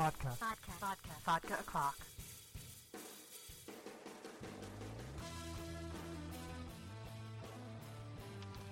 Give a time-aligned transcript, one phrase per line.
[0.00, 0.28] Vodka.
[0.40, 0.72] Vodka.
[0.80, 1.10] Vodka.
[1.26, 1.98] Vodka o'clock.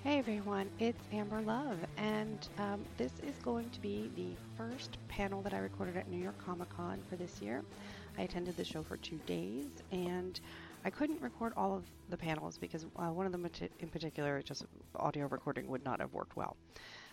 [0.03, 5.43] Hey everyone, it's Amber Love, and um, this is going to be the first panel
[5.43, 7.63] that I recorded at New York Comic Con for this year.
[8.17, 10.40] I attended the show for two days, and
[10.87, 13.47] I couldn't record all of the panels because uh, one of them
[13.81, 14.65] in particular, just
[14.97, 16.56] audio recording, would not have worked well.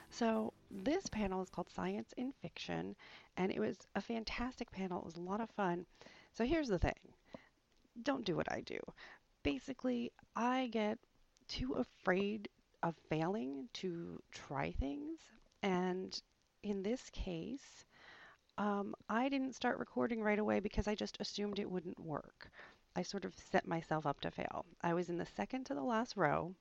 [0.10, 2.96] So this panel is called Science in Fiction,
[3.38, 5.00] and it was a fantastic panel.
[5.00, 5.86] It was a lot of fun.
[6.34, 6.94] So here's the thing
[8.04, 8.80] don't do what I do.
[9.44, 11.00] Basically, I get
[11.48, 12.50] too afraid
[12.84, 15.20] of failing to try things.
[15.64, 16.20] And
[16.64, 17.86] in this case,
[18.58, 22.50] um, I didn't start recording right away because I just assumed it wouldn't work.
[22.96, 24.66] I sort of set myself up to fail.
[24.82, 26.54] I was in the second to the last row,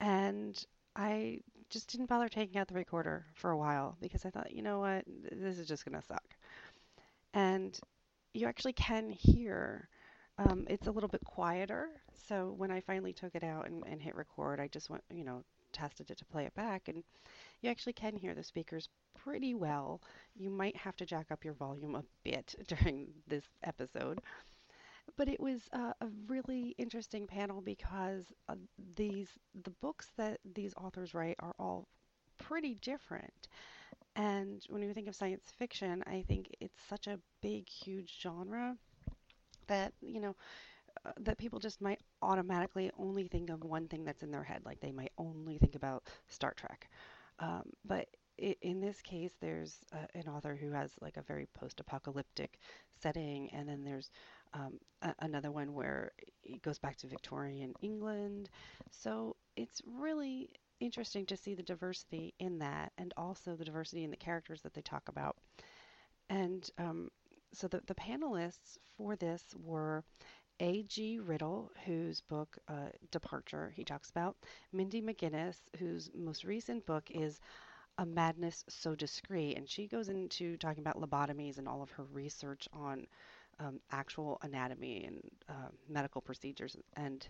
[0.00, 0.64] and
[0.96, 4.62] I just didn't bother taking out the recorder for a while because I thought, you
[4.62, 6.24] know what, this is just going to suck.
[7.34, 7.78] And
[8.32, 9.88] you actually can hear
[10.38, 11.88] um, it's a little bit quieter.
[12.28, 15.24] So when I finally took it out and, and hit record, I just went, you
[15.24, 17.02] know, tested it to play it back, and
[17.60, 20.00] you actually can hear the speakers pretty well.
[20.34, 24.20] You might have to jack up your volume a bit during this episode.
[25.16, 28.56] But it was uh, a really interesting panel because uh,
[28.96, 29.28] these
[29.64, 31.88] the books that these authors write are all
[32.38, 33.48] pretty different.
[34.16, 38.76] And when you think of science fiction, I think it's such a big, huge genre
[39.68, 40.36] that you know
[41.04, 44.62] uh, that people just might automatically only think of one thing that's in their head
[44.64, 46.88] like they might only think about star trek
[47.38, 48.08] um, but
[48.62, 52.58] in this case there's uh, an author who has like a very post-apocalyptic
[53.00, 54.10] setting and then there's
[54.54, 56.12] um, a- another one where
[56.44, 58.48] it goes back to victorian england
[58.90, 60.48] so it's really
[60.80, 64.74] interesting to see the diversity in that and also the diversity in the characters that
[64.74, 65.36] they talk about
[66.30, 67.08] and um,
[67.52, 70.04] so the, the panelists for this were
[70.60, 71.18] A.G.
[71.20, 74.36] Riddle, whose book uh, Departure he talks about,
[74.72, 77.40] Mindy McGinnis, whose most recent book is
[77.98, 82.04] A Madness So Discreet, and she goes into talking about lobotomies and all of her
[82.04, 83.06] research on
[83.58, 86.76] um, actual anatomy and uh, medical procedures.
[86.96, 87.26] And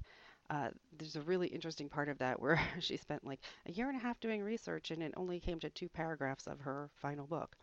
[0.51, 3.97] uh, there's a really interesting part of that where she spent like a year and
[3.99, 7.57] a half doing research, and it only came to two paragraphs of her final book.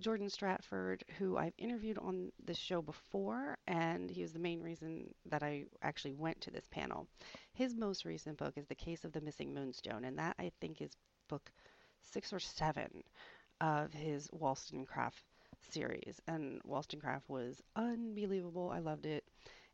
[0.00, 5.14] Jordan Stratford, who I've interviewed on this show before, and he was the main reason
[5.26, 7.06] that I actually went to this panel.
[7.52, 10.82] His most recent book is The Case of the Missing Moonstone, and that I think
[10.82, 10.96] is
[11.28, 11.52] book
[12.02, 13.04] six or seven
[13.60, 15.22] of his Wollstonecraft
[15.72, 16.20] series.
[16.26, 18.70] And Wollstonecraft was unbelievable.
[18.70, 19.24] I loved it.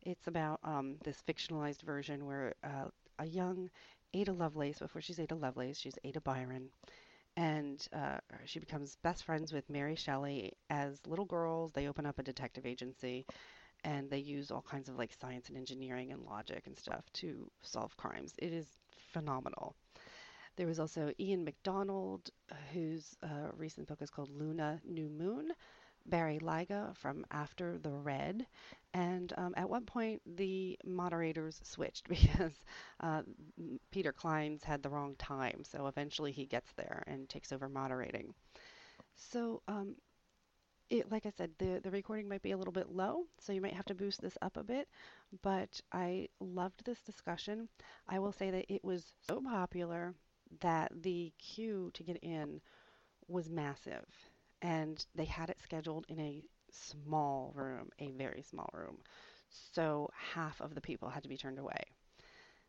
[0.02, 3.70] It's about um, this fictionalized version where uh, a young
[4.14, 6.70] Ada Lovelace, before she's Ada Lovelace, she's Ada Byron
[7.36, 10.52] and uh, she becomes best friends with Mary Shelley.
[10.68, 13.24] As little girls, they open up a detective agency,
[13.84, 17.50] and they use all kinds of like science and engineering and logic and stuff to
[17.62, 18.34] solve crimes.
[18.38, 18.66] It is
[19.12, 19.74] phenomenal.
[20.56, 22.28] There was also Ian McDonald,
[22.72, 25.52] whose uh, recent book is called Luna New Moon.
[26.06, 28.46] Barry Lyga from After the Red.
[28.94, 32.64] And um, at one point, the moderators switched because
[33.00, 33.22] uh,
[33.90, 35.62] Peter Clines had the wrong time.
[35.64, 38.34] So eventually he gets there and takes over moderating.
[39.16, 39.96] So, um,
[40.90, 43.60] it, like I said, the, the recording might be a little bit low, so you
[43.60, 44.88] might have to boost this up a bit.
[45.42, 47.68] But I loved this discussion.
[48.08, 50.14] I will say that it was so popular
[50.60, 52.60] that the queue to get in
[53.28, 54.29] was massive
[54.62, 58.98] and they had it scheduled in a small room, a very small room.
[59.72, 61.82] So half of the people had to be turned away.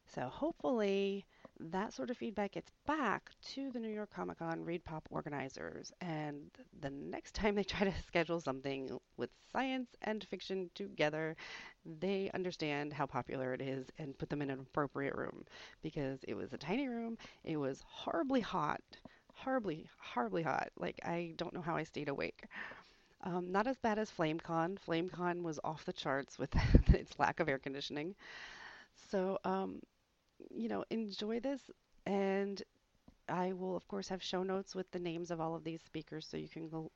[0.07, 1.25] So hopefully
[1.59, 5.91] that sort of feedback gets back to the New York Comic Con ReedPop organizers.
[6.01, 11.35] And the next time they try to schedule something with science and fiction together,
[11.85, 15.45] they understand how popular it is and put them in an appropriate room
[15.81, 18.81] because it was a tiny room, it was horribly hot
[19.43, 20.69] horribly, horribly hot.
[20.77, 22.45] Like I don't know how I stayed awake.
[23.23, 24.77] Um, not as bad as FlameCon.
[24.87, 26.55] FlameCon was off the charts with
[26.93, 28.15] its lack of air conditioning.
[29.09, 29.81] So, um,
[30.51, 31.61] you know, enjoy this,
[32.05, 32.61] and
[33.29, 36.27] I will of course have show notes with the names of all of these speakers,
[36.27, 36.91] so you can go,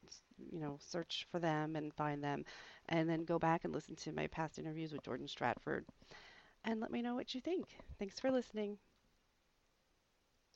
[0.52, 2.46] you know, search for them and find them,
[2.90, 5.86] and then go back and listen to my past interviews with Jordan Stratford,
[6.66, 7.68] and let me know what you think.
[8.00, 8.78] Thanks for listening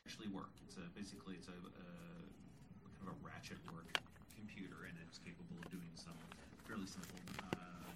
[0.10, 0.50] actually work.
[0.66, 1.86] It's a, basically it's a, a
[2.98, 3.86] kind of a ratchet work
[4.34, 6.18] computer, and it's capable of doing some
[6.66, 7.22] fairly simple.
[7.54, 7.94] Um,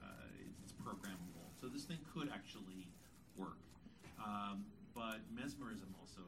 [0.00, 2.88] uh, it's programmable, so this thing could actually
[3.36, 3.60] work.
[4.16, 4.64] Um,
[4.96, 6.24] but mesmerism also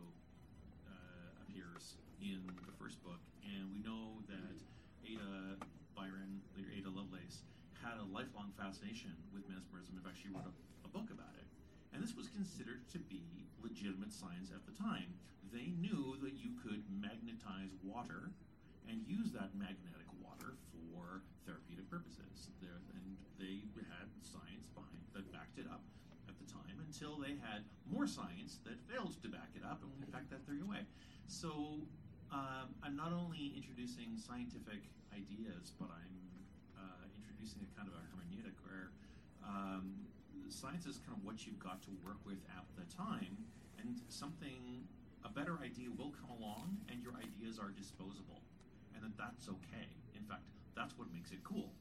[0.85, 4.53] uh, appears in the first book, and we know that
[5.01, 5.57] Ada
[5.97, 7.41] Byron, later Ada Lovelace,
[7.81, 9.97] had a lifelong fascination with mesmerism.
[9.97, 10.53] In fact, she wrote a,
[10.85, 11.49] a book about it.
[11.93, 15.15] And this was considered to be legitimate science at the time.
[15.53, 18.31] They knew that you could magnetize water
[18.87, 22.51] and use that magnetic water for therapeutic purposes.
[22.61, 25.83] There, and they had science behind that backed it up
[26.29, 29.91] at the time until they had more science that failed to back it up, and
[30.03, 30.85] in fact that it away.
[31.27, 31.83] So
[32.31, 34.83] um, I'm not only introducing scientific
[35.15, 36.17] ideas, but I'm
[36.77, 38.91] uh, introducing a kind of a hermeneutic where
[39.43, 40.07] um,
[40.51, 43.37] science is kind of what you've got to work with at the time,
[43.79, 44.87] and something,
[45.25, 48.43] a better idea will come along, and your ideas are disposable,
[48.95, 49.89] and that that's okay.
[50.15, 51.73] In fact, that's what makes it cool,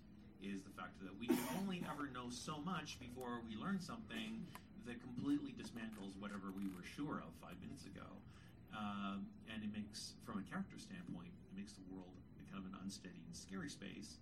[0.41, 4.45] is the fact that we can only ever know so much before we learn something
[4.85, 8.05] that completely dismantles whatever we were sure of five minutes ago.
[8.75, 12.13] Um, and it makes, from a character standpoint, it makes the world
[12.51, 14.19] kind of an unsteady and scary space.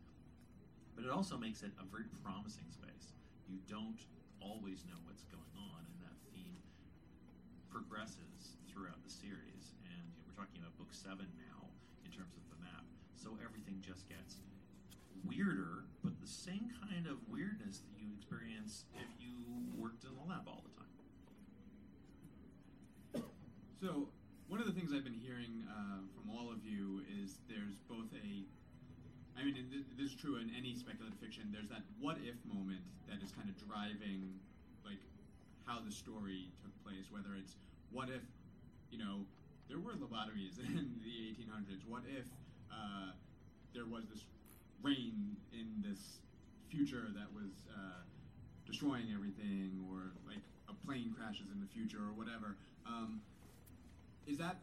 [0.95, 3.17] But it also makes it a very promising space.
[3.49, 3.99] You don't
[4.43, 6.59] always know what's going on, and that theme
[7.71, 9.79] progresses throughout the series.
[9.87, 11.71] And you know, we're talking about book seven now
[12.03, 12.83] in terms of the map.
[13.15, 14.43] So everything just gets
[15.23, 19.31] weirder, but the same kind of weirdness that you experience if you
[19.79, 20.83] worked in the lab all the time.
[23.83, 24.07] So,
[24.47, 28.07] one of the things I've been hearing uh, from all of you is there's both
[28.15, 28.47] a,
[29.35, 31.51] I mean, this is true in any speculative fiction.
[31.51, 32.79] There's that what if moment
[33.11, 33.32] that is
[33.83, 34.39] driving,
[34.85, 34.99] like,
[35.65, 37.11] how the story took place.
[37.11, 37.55] Whether it's
[37.91, 38.23] what if,
[38.91, 39.25] you know,
[39.67, 41.87] there were lobotomies in the 1800s.
[41.87, 42.25] What if
[42.71, 43.11] uh,
[43.73, 44.23] there was this
[44.81, 46.19] rain in this
[46.69, 48.01] future that was uh,
[48.65, 52.57] destroying everything, or like a plane crashes in the future, or whatever.
[52.87, 53.21] Um,
[54.27, 54.57] is that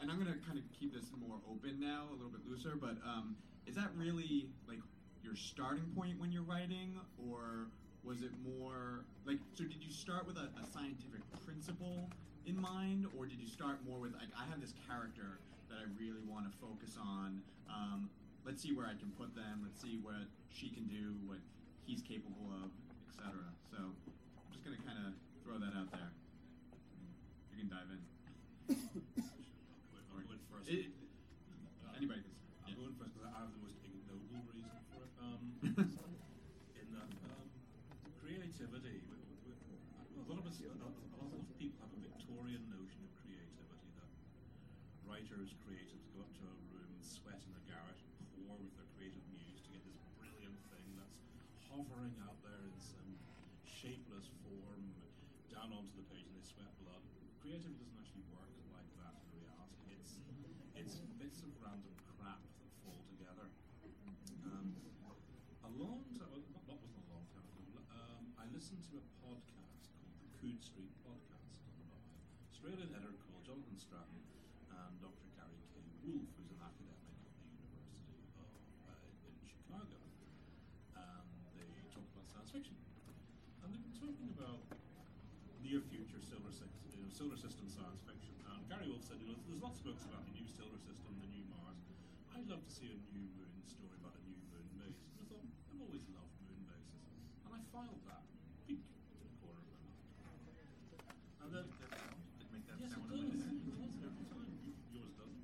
[0.00, 2.96] and i'm to kind of keep this more open now a little bit looser but
[3.06, 4.80] um, is that really like
[5.22, 6.98] your starting point when you're writing
[7.30, 7.68] or
[8.04, 12.08] was it more like so did you start with a, a scientific principle
[12.46, 15.40] in mind or did you start more with like i have this character
[15.72, 17.40] that i really want to focus on
[17.72, 18.08] um,
[18.44, 21.40] let's see where i can put them let's see what she can do what
[21.88, 22.68] he's capable of
[23.08, 23.32] etc
[23.72, 25.12] so i'm just going to kind of
[25.44, 26.08] throw that out there.
[27.52, 28.00] You can dive in
[29.92, 30.68] I'll go in first.
[30.72, 30.88] It-
[31.84, 32.32] Uh, anybody can
[32.64, 32.80] I'll yeah.
[32.80, 34.24] go in first because I have the most ignoble
[34.56, 35.12] reason for it.
[35.20, 35.40] Um,
[36.80, 37.44] in that um,
[38.24, 42.64] creativity, w- w- w- a lot of us, a lot of people have a Victorian
[42.72, 44.08] notion of creativity that
[45.04, 48.00] writers, creatives go up to a room, sweat in a garret,
[48.40, 51.20] pour with their creative muse to get this brilliant thing that's
[51.68, 53.12] hovering out there in some
[53.68, 54.82] shapeless form
[55.52, 57.00] down onto the page and they sweat blood.
[57.44, 59.92] Creativity doesn't actually work like that in reality.
[60.00, 60.16] It's
[60.74, 63.46] it's bits of random crap that fall together.
[64.48, 64.72] Um,
[65.64, 67.80] a long time, well, not, not wasn't a long time ago.
[67.92, 72.00] Um, I listened to a podcast called the Coode Street Podcast by
[72.52, 74.24] Australian editor called Jonathan Strahan
[74.72, 75.28] and Dr.
[75.36, 75.80] Gary K.
[76.04, 78.48] Wolfe, who's an academic at the University of
[78.88, 80.00] uh, in Chicago.
[80.96, 81.64] And they
[82.54, 82.78] fiction,
[83.66, 84.62] and they've been talking about
[85.66, 88.30] near future solar system, you uh, know, solar system science fiction.
[88.46, 91.10] And Gary Wolfe said, you know, there's lots of books about the new solar system,
[91.18, 91.82] the new Mars.
[92.30, 95.02] I'd love to see a new moon story about a new moon base.
[95.02, 95.42] And I thought,
[95.74, 97.02] I've always loved moon bases.
[97.42, 98.22] And I filed that
[98.70, 99.90] big to the corner of my
[100.22, 100.46] mouth.
[101.42, 103.18] And then, Did that make that yes, it sound does.
[103.18, 103.82] when It I did it?
[103.82, 104.46] does every time.
[104.62, 105.42] Y- Yours doesn't.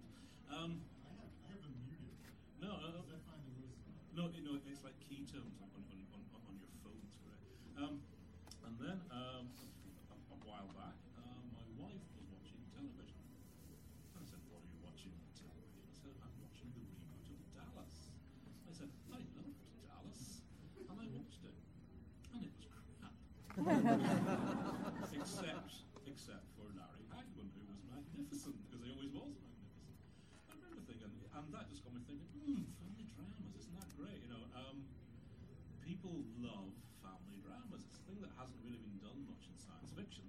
[0.53, 0.71] Um,
[1.03, 2.15] I have, I have them muted.
[2.63, 3.83] no, no, Because I find the voice.
[4.15, 7.49] no, you know, it's like keytones on, on, on, on, on your phones, correct?
[7.81, 8.03] Um,
[8.69, 9.47] and then um,
[10.11, 13.23] a, a while back, um, my wife was watching television.
[14.15, 15.81] And I said, What are you watching on television?
[15.87, 17.95] I said, I'm watching the reboot of Dallas.
[18.69, 20.23] I said, I loved Dallas.
[20.91, 21.57] And I watched it.
[22.35, 23.15] And it was crap.
[25.15, 25.73] except,
[26.07, 29.97] except for Larry Hagman, who was magnificent, because he always was magnificent.
[30.51, 34.21] I remember thinking, and that just got me thinking, hmm, family dramas, isn't that great?
[34.25, 34.85] You know, um,
[35.85, 36.71] people love
[37.05, 37.83] family dramas.
[37.91, 40.25] It's a thing that hasn't really been done much in science fiction.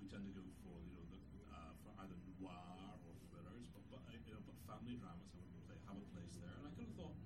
[0.00, 1.20] We tend to go for, you know, the,
[1.52, 5.42] uh, for either noir or thrillers, but, but uh, you know, but family dramas have
[5.44, 6.54] a, they have a place there.
[6.62, 7.16] And I kind of thought,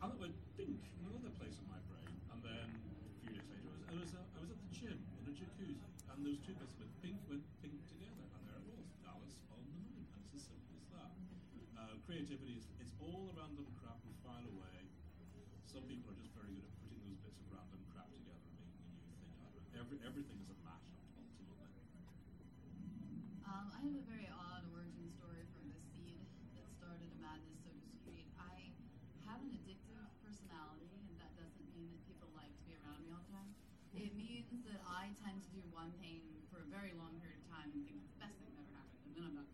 [0.00, 2.14] and it went dink in another place in my brain.
[2.32, 4.70] And then a few days later, I was, I was, uh, I was at the
[4.72, 5.76] gym in a jacuzzi,
[6.10, 9.60] and those two bits went pink went pink together, and there it was, Dallas on
[9.60, 10.02] the moon.
[10.16, 11.12] And it's as simple as that.
[11.76, 14.78] Uh, creativity is it's all random crap we file away.
[15.70, 18.58] Some people are just very good at putting those bits of random crap together and
[18.58, 19.70] making a new thing out of it.
[19.78, 21.70] Every everything is a mashup ultimately.
[23.46, 26.26] Um, I have a very odd origin story for the seed
[26.58, 27.70] that started a madness, so
[28.02, 28.26] speak.
[28.34, 28.74] I
[29.30, 33.14] have an addictive personality, and that doesn't mean that people like to be around me
[33.14, 33.54] all the time.
[33.94, 37.46] it means that I tend to do one thing for a very long period of
[37.50, 39.50] time and think it's the best thing that ever happened, and then I'm done.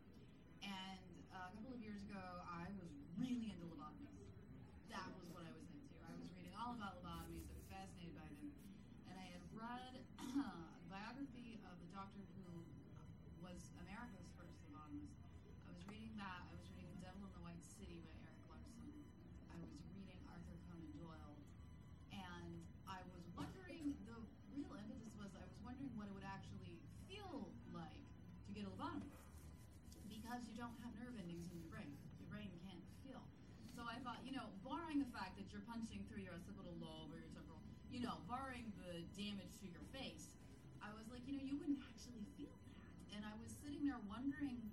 [0.64, 1.00] And
[1.32, 4.32] uh, a couple of years ago, I was really into lobotomies.
[4.92, 5.96] That was what I was into.
[6.04, 7.48] I was reading all about lobotomies.
[7.48, 8.52] I was fascinated by them,
[9.08, 12.60] and I had read a biography of the doctor who
[13.40, 15.16] was America's first lobotomist.
[15.64, 16.44] I was reading that.
[16.44, 18.92] I was reading *The Devil in the White City* by Erik Larson.
[19.50, 21.34] I was reading Arthur Conan Doyle,
[22.12, 23.96] and I was wondering.
[24.06, 24.18] The
[24.56, 28.00] real impetus was I was wondering what it would actually feel like
[28.48, 29.12] to get a lobotomy
[30.08, 31.92] because you don't have nerve endings in your brain.
[32.16, 33.20] Your brain can't feel.
[33.76, 37.12] So I thought, you know, barring the fact that you're punching through your occipital lobe
[37.12, 37.60] or your temporal,
[37.92, 40.32] you know, barring the damage to your face,
[40.80, 42.80] I was like, you know, you wouldn't actually feel that.
[43.12, 44.64] And I was sitting there wondering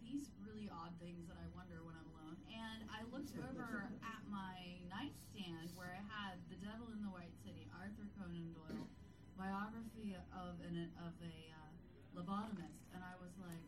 [0.00, 2.38] these really odd things that I wonder when I'm alone.
[2.46, 7.34] And I looked over at my nightstand where I had The Devil in the White
[7.42, 8.86] City, Arthur Conan Doyle,
[9.34, 11.74] biography of an of a uh,
[12.14, 13.66] lobotomist, and I was like,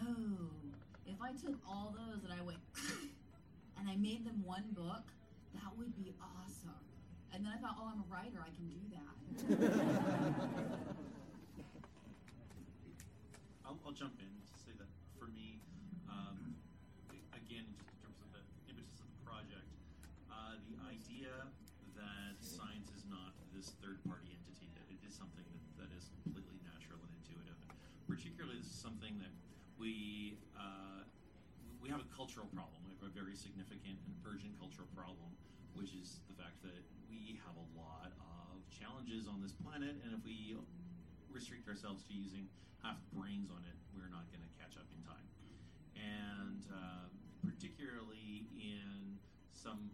[0.00, 0.48] oh,
[1.04, 2.64] if I took all those and I went
[3.76, 5.12] and I made them one book,
[5.60, 6.80] that would be awesome.
[7.36, 9.12] And then I thought, oh, I'm a writer, I can do that.
[23.56, 27.56] this third-party entity, that it is something that, that is completely natural and intuitive.
[27.72, 29.32] And particularly, this is something that
[29.80, 31.08] we uh,
[31.80, 32.84] we have a cultural problem.
[32.84, 35.32] We have a very significant and urgent cultural problem,
[35.72, 40.12] which is the fact that we have a lot of challenges on this planet, and
[40.12, 40.58] if we
[41.32, 42.48] restrict ourselves to using
[42.82, 45.28] half brains on it, we're not going to catch up in time.
[45.96, 47.06] And uh,
[47.44, 49.16] particularly in
[49.52, 49.92] some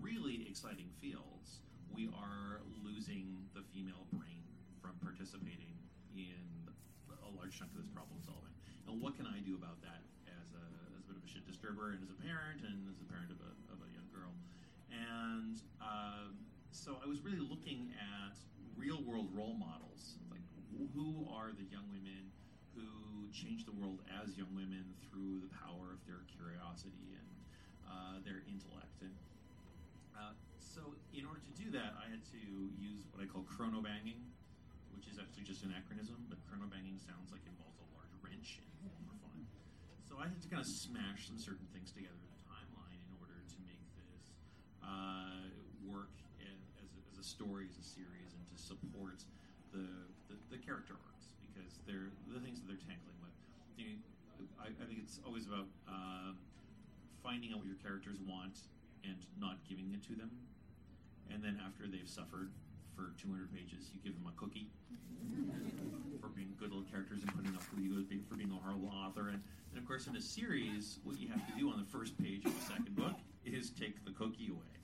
[0.00, 1.63] really exciting fields,
[1.94, 4.42] we are losing the female brain
[4.82, 5.78] from participating
[6.18, 6.42] in
[7.22, 8.50] a large chunk of this problem solving.
[8.90, 11.46] And what can I do about that as a, as a bit of a shit
[11.46, 14.34] disturber and as a parent and as a parent of a, of a young girl?
[14.90, 16.34] And um,
[16.74, 18.34] so I was really looking at
[18.74, 20.18] real world role models.
[20.34, 20.42] Like,
[20.98, 22.26] who are the young women
[22.74, 27.30] who changed the world as young women through the power of their curiosity and
[27.86, 28.98] uh, their intellect?
[28.98, 29.23] And uh,
[30.74, 32.42] so, in order to do that, I had to
[32.74, 34.18] use what I call chrono banging,
[34.90, 38.10] which is actually just an acronym, but chrono banging sounds like it involves a large
[38.26, 39.46] wrench and more fun.
[40.02, 43.12] So I had to kind of smash some certain things together in a timeline in
[43.22, 44.34] order to make this
[44.82, 45.46] uh,
[45.86, 46.10] work
[46.42, 49.22] as, a, as a story, as a series, and to support
[49.70, 49.86] the,
[50.26, 53.34] the, the character arcs because they're the things that they're tangling with.
[54.58, 56.34] I, I think it's always about um
[57.22, 58.68] finding out what your characters want
[59.06, 60.28] and not giving it to them.
[61.32, 62.50] And then after they've suffered
[62.94, 64.68] for 200 pages, you give them a cookie
[66.20, 69.28] for being good little characters and putting up with you for being a horrible author.
[69.28, 72.16] And, and of course, in a series, what you have to do on the first
[72.18, 74.74] page of the second book is take the cookie away.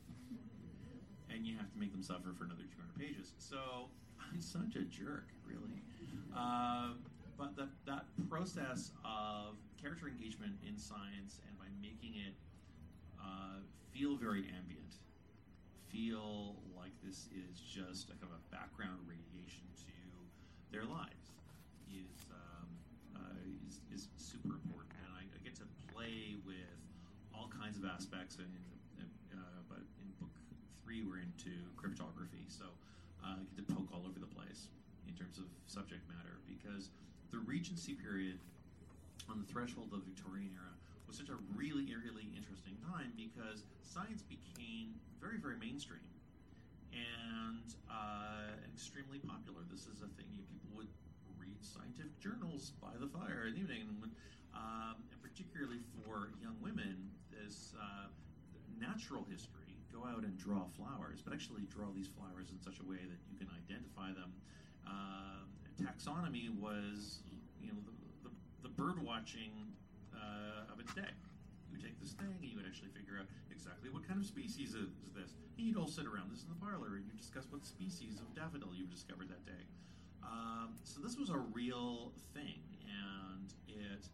[1.31, 3.33] And you have to make them suffer for another 200 pages.
[3.39, 5.81] So I'm such a jerk, really.
[6.35, 6.99] Um,
[7.39, 12.35] but that, that process of character engagement in science and by making it
[13.19, 15.01] uh, feel very ambient,
[15.91, 19.95] feel like this is just a kind of a background radiation to
[20.71, 21.35] their lives
[21.91, 22.71] is um,
[23.19, 23.35] uh,
[23.67, 26.79] is, is super important, and I, I get to play with
[27.35, 28.39] all kinds of aspects.
[28.39, 28.51] And
[29.35, 30.35] uh, but in book
[30.87, 32.71] three, we're into cryptography, so
[33.27, 34.71] uh, I get to poke all over the place
[35.11, 36.91] in terms of subject matter because
[37.35, 38.39] the Regency period
[39.27, 40.75] on the threshold of the Victorian era
[41.11, 46.07] was such a really, really interesting time because science became very, very mainstream
[46.95, 49.67] and uh, extremely popular.
[49.67, 50.87] This is a thing you people would
[51.35, 53.91] read scientific journals by the fire in the evening,
[54.55, 58.07] um, and particularly for young women, this uh,
[58.79, 59.83] natural history.
[59.91, 63.19] Go out and draw flowers, but actually draw these flowers in such a way that
[63.27, 64.31] you can identify them.
[64.87, 67.27] Um, taxonomy was,
[67.59, 69.75] you know, the, the, the bird watching
[70.15, 71.13] uh, of its day.
[71.71, 74.75] You take this thing and you would actually figure out exactly what kind of species
[74.75, 75.35] is this.
[75.59, 78.27] And you'd all sit around this in the parlor and you discuss what species of
[78.35, 79.65] daffodil you've discovered that day.
[80.23, 84.05] Um, so this was a real thing, and it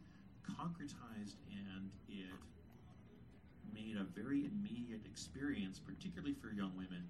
[0.46, 2.32] concretized and it
[3.74, 7.04] made a very immediate experience, particularly for young women,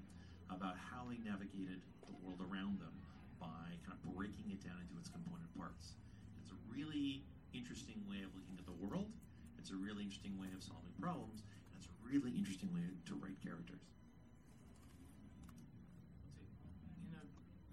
[0.50, 2.94] about how they navigated the world around them
[3.38, 5.94] by kind of breaking it down into its component parts.
[6.40, 7.22] It's a really
[7.56, 9.08] interesting way of looking at the world.
[9.56, 11.40] It's a really interesting way of solving problems.
[11.72, 13.80] And it's a really interesting way to write characters.
[17.00, 17.24] in a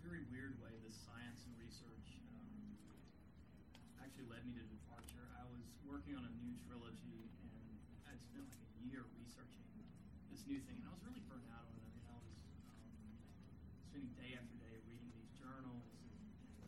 [0.08, 2.08] very weird way, this science and research
[2.40, 2.48] um,
[4.00, 5.28] actually led me to departure.
[5.36, 7.68] I was working on a new trilogy, and
[8.08, 9.68] I'd spent like a year researching
[10.32, 11.84] this new thing, and I was really burnt out on it.
[11.84, 12.40] I mean, I was
[12.72, 12.88] um,
[13.92, 16.16] spending day after day reading these journals and,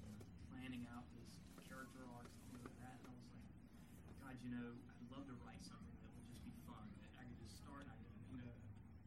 [0.04, 0.14] and
[0.52, 1.32] planning out this
[1.66, 2.96] character arcs and things like that.
[3.02, 3.44] And I was like,
[4.22, 6.86] God, you know, I'd love to write something that would just be fun.
[7.02, 7.84] That I could just start.
[7.90, 8.54] I could, you know,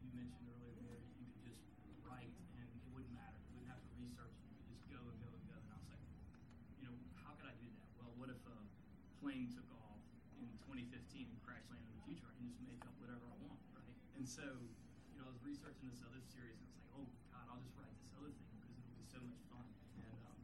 [0.03, 1.63] you mentioned earlier there, you could just
[2.05, 3.39] write and it wouldn't matter.
[3.51, 4.35] You wouldn't have to research.
[4.43, 5.57] You could just go and go and go.
[5.57, 6.03] And I was like,
[6.83, 7.89] you know, how could I do that?
[8.03, 8.59] Well, what if a
[9.23, 10.03] plane took off
[10.43, 10.91] in 2015
[11.31, 12.27] and crash landed in the future?
[12.27, 13.95] I can just make up whatever I want, right?
[14.18, 17.09] And so, you know, I was researching this other series, and I was like, oh
[17.33, 19.65] God, I'll just write this other thing because it'll be so much fun.
[20.05, 20.37] And um,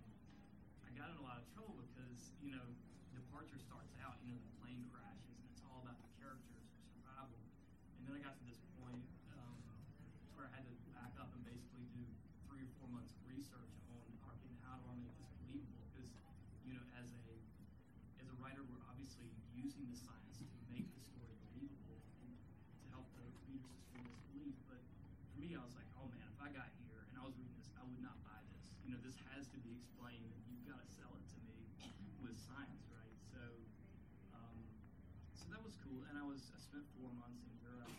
[0.81, 2.65] I got in a lot of trouble because, you know,
[3.13, 6.81] departure starts out, you know, the plane crashes, and it's all about the characters and
[6.97, 7.37] survival.
[8.01, 9.05] And then I got to this point
[9.37, 9.61] um,
[10.33, 12.09] where I had to back up and basically do
[12.49, 14.01] three or four months of research on
[14.33, 15.85] okay, how do I make this believable?
[15.93, 16.09] Because,
[16.65, 17.37] you know, as a
[18.17, 22.85] as a writer, we're obviously using the science to make the story believable and to
[22.97, 24.57] help the readers suspend disbelief.
[24.71, 24.81] But
[25.31, 27.55] for me, I was like, oh man, if I got here and I was reading
[27.59, 28.65] this, I would not buy this.
[28.87, 31.59] You know, this has to be explained, and you've got to sell it to me
[32.23, 33.17] with science, right?
[33.31, 33.43] So,
[34.35, 34.57] um,
[35.37, 36.05] so that was cool.
[36.13, 37.97] And I was I spent four months in Europe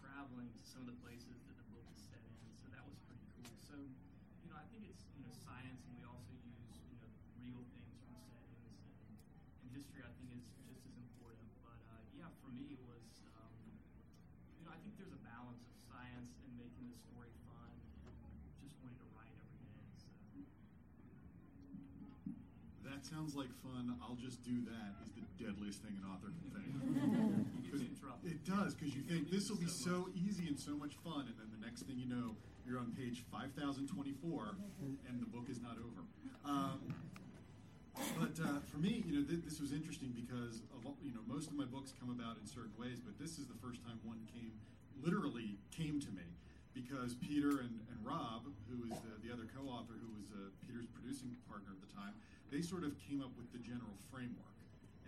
[0.00, 2.32] traveling to some of the places that the book is set in.
[2.64, 3.52] So that was pretty cool.
[3.60, 7.12] So, you know, I think it's you know science, and we also use you know
[7.44, 8.72] real things from settings
[9.04, 9.20] and,
[9.60, 10.00] and history.
[10.00, 11.44] I think is just as important.
[11.60, 13.04] But uh, yeah, for me it was
[13.36, 13.52] um,
[14.56, 17.68] you know I think there's a balance of science and making the story fun
[18.08, 18.16] and
[18.64, 19.92] just wanting to write every day.
[20.00, 20.08] So.
[23.04, 23.92] That sounds like fun.
[24.00, 24.96] I'll just do that.
[25.04, 26.72] Is the deadliest thing an author can think.
[27.60, 28.16] You get you in trouble.
[28.24, 31.36] It does because you think this will be so easy and so much fun, and
[31.36, 32.32] then the next thing you know,
[32.64, 34.56] you're on page 5024,
[35.04, 36.00] and the book is not over.
[36.48, 36.80] Um,
[38.16, 41.20] but uh, for me, you know, th- this was interesting because of, all- you know
[41.28, 44.00] most of my books come about in certain ways, but this is the first time
[44.00, 44.56] one came,
[45.04, 46.24] literally came to me,
[46.72, 50.88] because Peter and, and Rob, who is the, the other co-author, who was uh, Peter's
[50.88, 52.16] producing partner at the time,
[52.50, 54.56] they sort of came up with the general framework,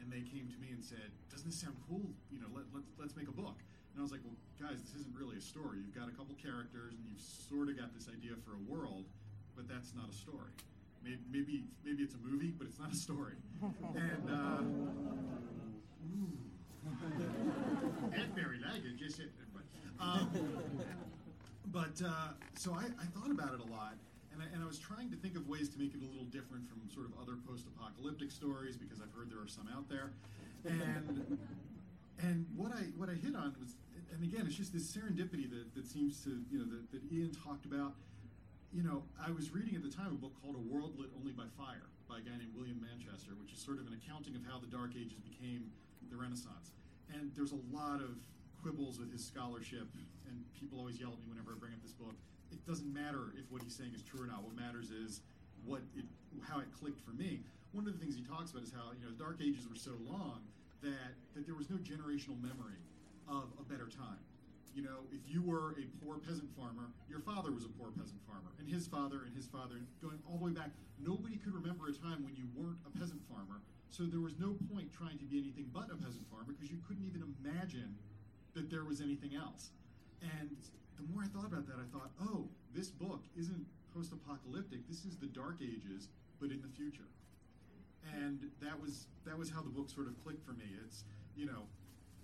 [0.01, 2.05] and they came to me and said, "Doesn't this sound cool?
[2.31, 3.59] You know, let, let's let's make a book."
[3.92, 5.79] And I was like, "Well, guys, this isn't really a story.
[5.81, 9.05] You've got a couple characters, and you've sort of got this idea for a world,
[9.55, 10.53] but that's not a story."
[11.05, 13.37] Maybe, maybe maybe it's a movie, but it's not a story.
[13.94, 14.62] And uh.
[18.14, 19.31] Aunt Mary Laggett just hit.
[20.01, 20.31] Um,
[21.72, 23.94] but uh, so I, I thought about it a lot,
[24.37, 26.29] and I, and I was trying to think of ways to make it a little
[26.29, 30.12] different from sort of other post-apocalyptic stories because I've heard there are some out there,
[30.68, 31.40] and
[32.20, 33.81] and what I what I hit on was,
[34.12, 37.33] and again, it's just this serendipity that, that seems to you know that, that Ian
[37.33, 37.96] talked about
[38.77, 41.33] you know, I was reading at the time a book called A World Lit Only
[41.33, 44.44] by Fire by a guy named William Manchester, which is sort of an accounting of
[44.44, 45.72] how the Dark Ages became
[46.12, 46.77] the Renaissance.
[47.09, 48.20] And there's a lot of
[48.61, 49.88] quibbles with his scholarship,
[50.29, 52.14] and people always yell at me whenever I bring up this book.
[52.52, 54.42] It doesn't matter if what he's saying is true or not.
[54.42, 55.20] What matters is
[55.64, 56.04] what it,
[56.42, 57.40] how it clicked for me.
[57.72, 59.76] One of the things he talks about is how you know the Dark Ages were
[59.76, 60.40] so long
[60.82, 62.80] that that there was no generational memory
[63.28, 64.22] of a better time
[64.76, 68.20] you know, if you were a poor peasant farmer, your father was a poor peasant
[68.28, 70.68] farmer, and his father and his father, and going all the way back.
[71.00, 74.52] Nobody could remember a time when you weren't a peasant farmer, so there was no
[74.68, 77.96] point trying to be anything but a peasant farmer because you couldn't even imagine
[78.52, 79.72] that there was anything else.
[80.20, 80.61] And
[80.96, 85.04] the more I thought about that, I thought, oh, this book isn't post apocalyptic, this
[85.04, 86.09] is the Dark Ages,
[86.40, 87.09] but in the future.
[88.14, 90.78] And that was that was how the book sort of clicked for me.
[90.85, 91.02] It's
[91.35, 91.66] you know,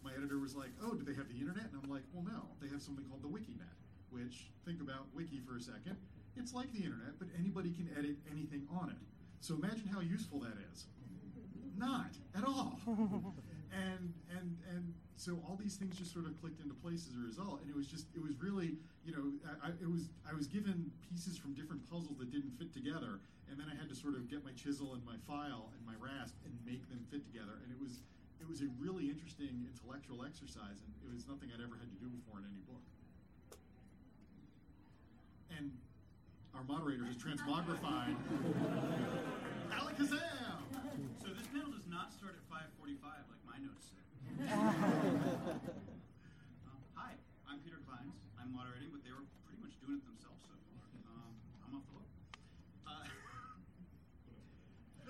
[0.05, 2.55] my editor was like, "Oh, do they have the internet?" And I'm like, "Well, no.
[2.61, 3.75] They have something called the WikiNet,
[4.11, 5.97] which think about wiki for a second.
[6.37, 9.03] It's like the internet, but anybody can edit anything on it.
[9.41, 10.87] So imagine how useful that is.
[11.77, 12.79] Not at all.
[13.73, 17.25] and and and so all these things just sort of clicked into place as a
[17.25, 17.61] result.
[17.63, 20.47] And it was just it was really you know I, I- it was I was
[20.47, 24.15] given pieces from different puzzles that didn't fit together, and then I had to sort
[24.15, 27.59] of get my chisel and my file and my rasp and make them fit together.
[27.65, 28.03] And it was
[28.43, 31.99] it was a really interesting intellectual exercise, and it was nothing I'd ever had to
[32.03, 32.83] do before in any book.
[35.57, 35.71] And
[36.57, 38.17] our moderator has transmogrified
[39.73, 40.61] Alakazam!
[41.23, 42.99] So this panel does not start at 5:45
[43.31, 44.03] like my notes say.
[44.33, 44.49] Um,
[46.97, 47.13] hi,
[47.45, 48.17] I'm Peter Clines.
[48.41, 50.89] I'm moderating, but they were pretty much doing it themselves so far.
[51.13, 51.37] Um,
[51.69, 52.09] I'm off the hook.
[52.89, 53.05] Uh,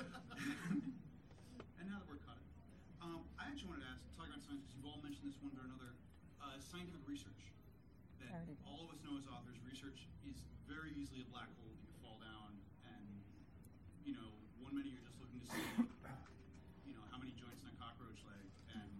[1.78, 2.50] and now that we're cut it,
[2.98, 5.54] um, I actually wanted to ask, talk about science because you've all mentioned this one
[5.54, 5.94] or another.
[6.42, 7.54] Uh, scientific research
[8.18, 10.34] that all of us know as authors, research is
[10.66, 12.58] very easily a black hole that you fall down
[12.90, 13.06] and
[14.02, 15.62] you know, one minute you're just looking to see,
[16.90, 18.42] you know, how many joints in a cockroach leg,
[18.74, 18.90] and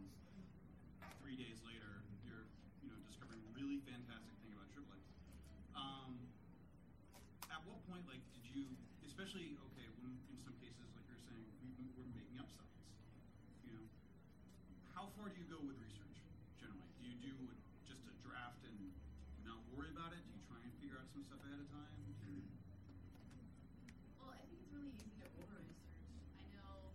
[1.19, 2.47] three days later you're,
[2.83, 5.11] you know, discovering a really fantastic thing about triplets.
[5.75, 6.15] Um,
[7.51, 8.71] at what point, like, did you,
[9.03, 11.43] especially, okay, when in some cases, like you're saying,
[11.79, 12.87] we, we're making up science,
[13.67, 13.87] you know,
[14.95, 16.15] how far do you go with research
[16.63, 16.87] generally?
[17.03, 17.35] Do you do
[17.89, 18.77] just a draft and
[19.43, 20.23] not worry about it?
[20.31, 21.93] Do you try and figure out some stuff ahead of time?
[24.19, 26.01] Well, I think it's really easy to over research.
[26.41, 26.93] I know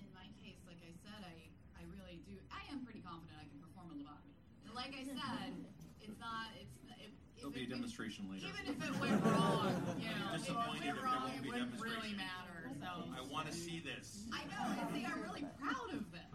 [0.00, 1.36] in my case, like I said, I,
[1.76, 2.40] I really do.
[2.48, 4.32] I am pretty confident I can perform a lobotomy.
[4.66, 5.52] And like I said,
[6.00, 6.52] it's not.
[6.56, 8.48] It's if, if There'll be a it- demonstration later.
[8.48, 11.42] Even if it went wrong, you know, if it Disappointed went there wrong, won't it
[11.44, 12.24] be wouldn't really demonstration.
[12.24, 12.60] matter.
[12.80, 14.24] So I want to see this.
[14.32, 14.64] I know.
[14.72, 16.28] And see, I'm really proud of this.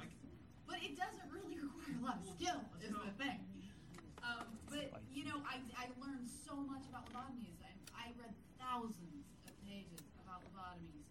[0.70, 3.42] But it doesn't really require a lot of skill, is the thing.
[4.22, 7.58] Um, but you know, I, I learned so much about lobotomies.
[7.66, 11.10] I, I read thousands of pages about lobotomies,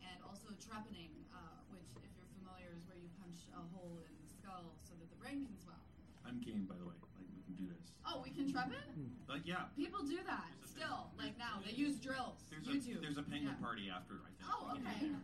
[0.00, 1.38] and also trepanning, uh,
[1.70, 5.06] which, if you're familiar, is where you punch a hole in the skull so that
[5.06, 5.78] the brain can swell.
[6.26, 6.98] I'm game, by the way.
[7.14, 7.94] Like we can do this.
[8.02, 8.74] Oh, we can trepan?
[9.30, 9.70] Like yeah.
[9.78, 11.14] People do that There's a- still.
[11.14, 12.42] Like now, they use drills.
[12.50, 12.98] There's YouTube.
[12.98, 13.62] a there's a penguin Yeah.
[13.62, 14.18] party after.
[14.24, 14.50] I think.
[14.50, 15.14] Oh, okay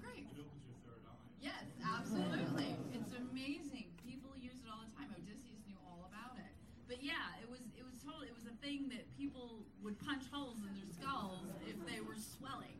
[0.00, 0.24] great.
[0.32, 1.20] It opens your third eye.
[1.42, 2.72] Yes, absolutely.
[2.96, 3.92] It's amazing.
[4.00, 5.10] People use it all the time.
[5.12, 6.50] Odysseus knew all about it.
[6.88, 10.24] But yeah, it was it was totally it was a thing that people would punch
[10.32, 12.78] holes in their skulls if they were swelling.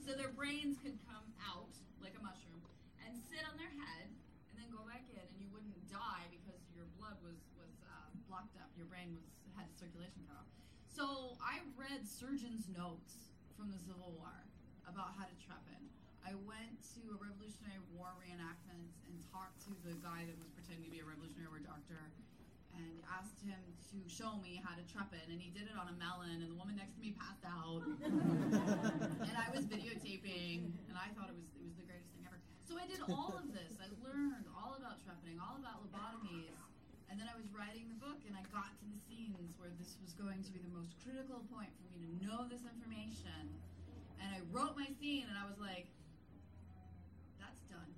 [0.00, 2.62] So their brains could come out like a mushroom
[3.02, 6.62] and sit on their head and then go back in and you wouldn't die because
[6.70, 8.54] your blood was was uh, blocked
[9.06, 10.50] Your was had circulation cut off.
[10.90, 14.34] So I read surgeons' notes from the Civil War
[14.90, 15.78] about how to trepan.
[16.26, 20.90] I went to a Revolutionary War reenactment and talked to the guy that was pretending
[20.90, 22.10] to be a Revolutionary War doctor
[22.74, 23.62] and asked him
[23.94, 25.22] to show me how to trepan.
[25.30, 27.86] And he did it on a melon, and the woman next to me passed out.
[28.02, 32.42] and I was videotaping, and I thought it was it was the greatest thing ever.
[32.66, 33.78] So I did all of this.
[33.78, 36.55] I learned all about trepanning, all about lobotomies,
[37.16, 39.96] and then I was writing the book, and I got to the scenes where this
[40.04, 43.56] was going to be the most critical point for me to know this information.
[44.20, 45.88] And I wrote my scene, and I was like,
[47.40, 47.88] "That's done,"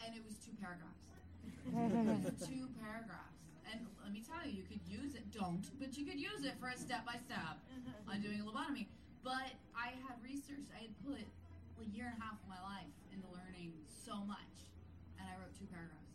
[0.00, 1.12] and it was two paragraphs.
[1.44, 3.36] it was two paragraphs.
[3.68, 5.28] And let me tell you, you could use it.
[5.28, 7.60] Don't, but you could use it for a step by step
[8.08, 8.88] on doing a lobotomy.
[9.20, 10.72] But I had researched.
[10.72, 14.72] I had put a year and a half of my life into learning so much,
[15.20, 16.08] and I wrote two paragraphs.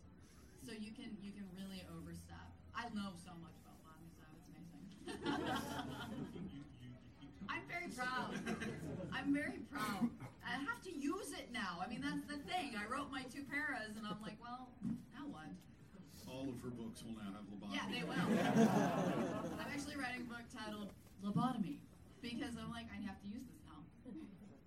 [0.65, 2.47] So you can you can really overstep.
[2.83, 4.83] I know so much about lobotomy, so it's amazing.
[7.47, 8.35] I'm very proud.
[9.15, 10.11] I'm very proud.
[10.43, 11.79] I have to use it now.
[11.79, 12.75] I mean, that's the thing.
[12.75, 14.67] I wrote my two paras, and I'm like, well,
[15.15, 15.47] now what?
[16.27, 17.71] All of her books will now have lobotomy.
[17.71, 18.19] Yeah, they will.
[19.63, 20.91] I'm actually writing a book titled
[21.23, 21.79] Lobotomy
[22.19, 23.79] because I'm like, I have to use this now.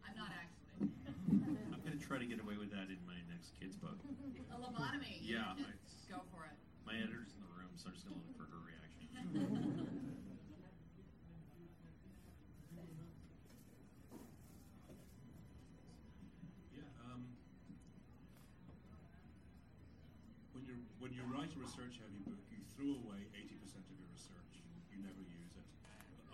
[0.09, 0.89] I'm not actually.
[1.21, 4.01] I'm gonna try to get away with that in my next kids book.
[4.01, 5.21] A lobotomy.
[5.21, 6.55] you Yeah, can I- Go for it.
[6.87, 9.11] My editor's in the room, so I'm just gonna look for her reaction.
[16.75, 16.83] Yeah.
[17.13, 17.23] Um,
[20.53, 22.23] when you when you write a research-heavy
[22.77, 24.61] throw away eighty percent of your research.
[24.93, 25.69] You never use it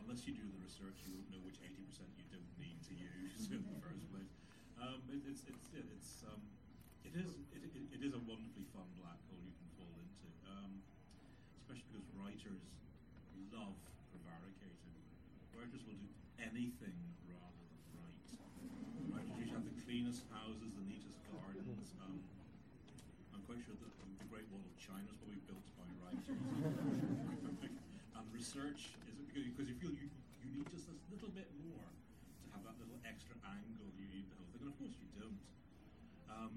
[0.03, 0.99] unless you do the research.
[1.07, 4.35] You won't know which eighty percent you don't need to use in the first place.
[4.83, 6.43] Um, it, it's it's it, it's um,
[7.07, 10.27] it is it, it, it is a wonderfully fun black hole you can fall into,
[10.51, 10.83] um,
[11.63, 12.63] especially because writers
[13.55, 13.79] love
[14.11, 14.99] prevaricating.
[15.55, 16.11] Writers will do
[16.43, 16.99] anything
[17.31, 18.27] rather than write.
[19.15, 21.95] Writers usually have the cleanest houses, the neatest gardens.
[22.03, 22.19] Um,
[23.31, 26.27] I'm quite sure that the Great Wall of China is probably built by writers.
[28.53, 30.13] And research is because, because you feel you,
[30.45, 33.89] you need just a little bit more to have that little extra angle.
[33.97, 35.41] You need the whole thing, and of course you don't.
[36.29, 36.53] Um,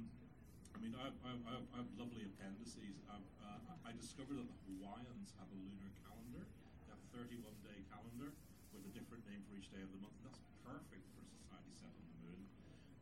[0.75, 2.99] I mean, I, I, I, I have lovely appendices.
[3.07, 6.43] I've, uh, I discovered that the Hawaiians have a lunar calendar.
[6.83, 8.35] They have a 31 day calendar
[8.75, 10.19] with a different name for each day of the month.
[10.27, 12.43] That's perfect for a society set on the moon.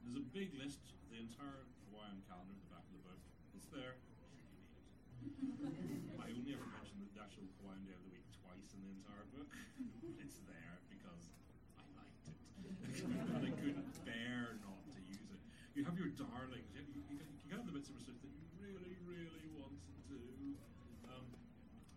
[0.05, 3.21] There's a big list, the entire Hawaiian calendar at the back of the book.
[3.57, 3.97] It's there.
[3.97, 6.21] should you need it.
[6.21, 9.25] I only ever mention the actual Hawaiian Day of the Week twice in the entire
[9.33, 9.49] book.
[10.21, 11.31] it's there because
[11.79, 12.37] I liked it.
[13.01, 15.41] and I couldn't bear not to use it.
[15.73, 16.69] You have your darlings.
[16.75, 17.17] You, you, you,
[17.49, 20.21] you have the bits of research that you really, really want to do.
[21.09, 21.25] Um,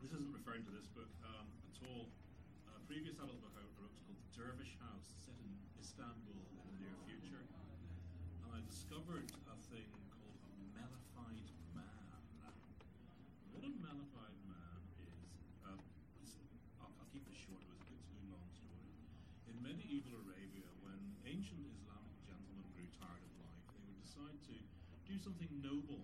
[0.01, 2.09] this isn't referring to this book um, at all.
[2.73, 6.81] A previous adult book I wrote was called Dervish House, set in Istanbul in the
[6.81, 7.45] near future.
[7.45, 9.85] And I discovered a thing
[10.16, 11.45] called a mellified
[11.77, 12.09] man.
[13.53, 15.21] What a mellified man is,
[15.69, 15.77] um,
[16.81, 18.97] I'll, I'll keep this short, it was a good, too long story.
[19.53, 20.97] In medieval Arabia, when
[21.29, 24.57] ancient Islamic gentlemen grew tired of life, they would decide to
[25.05, 26.01] do something noble.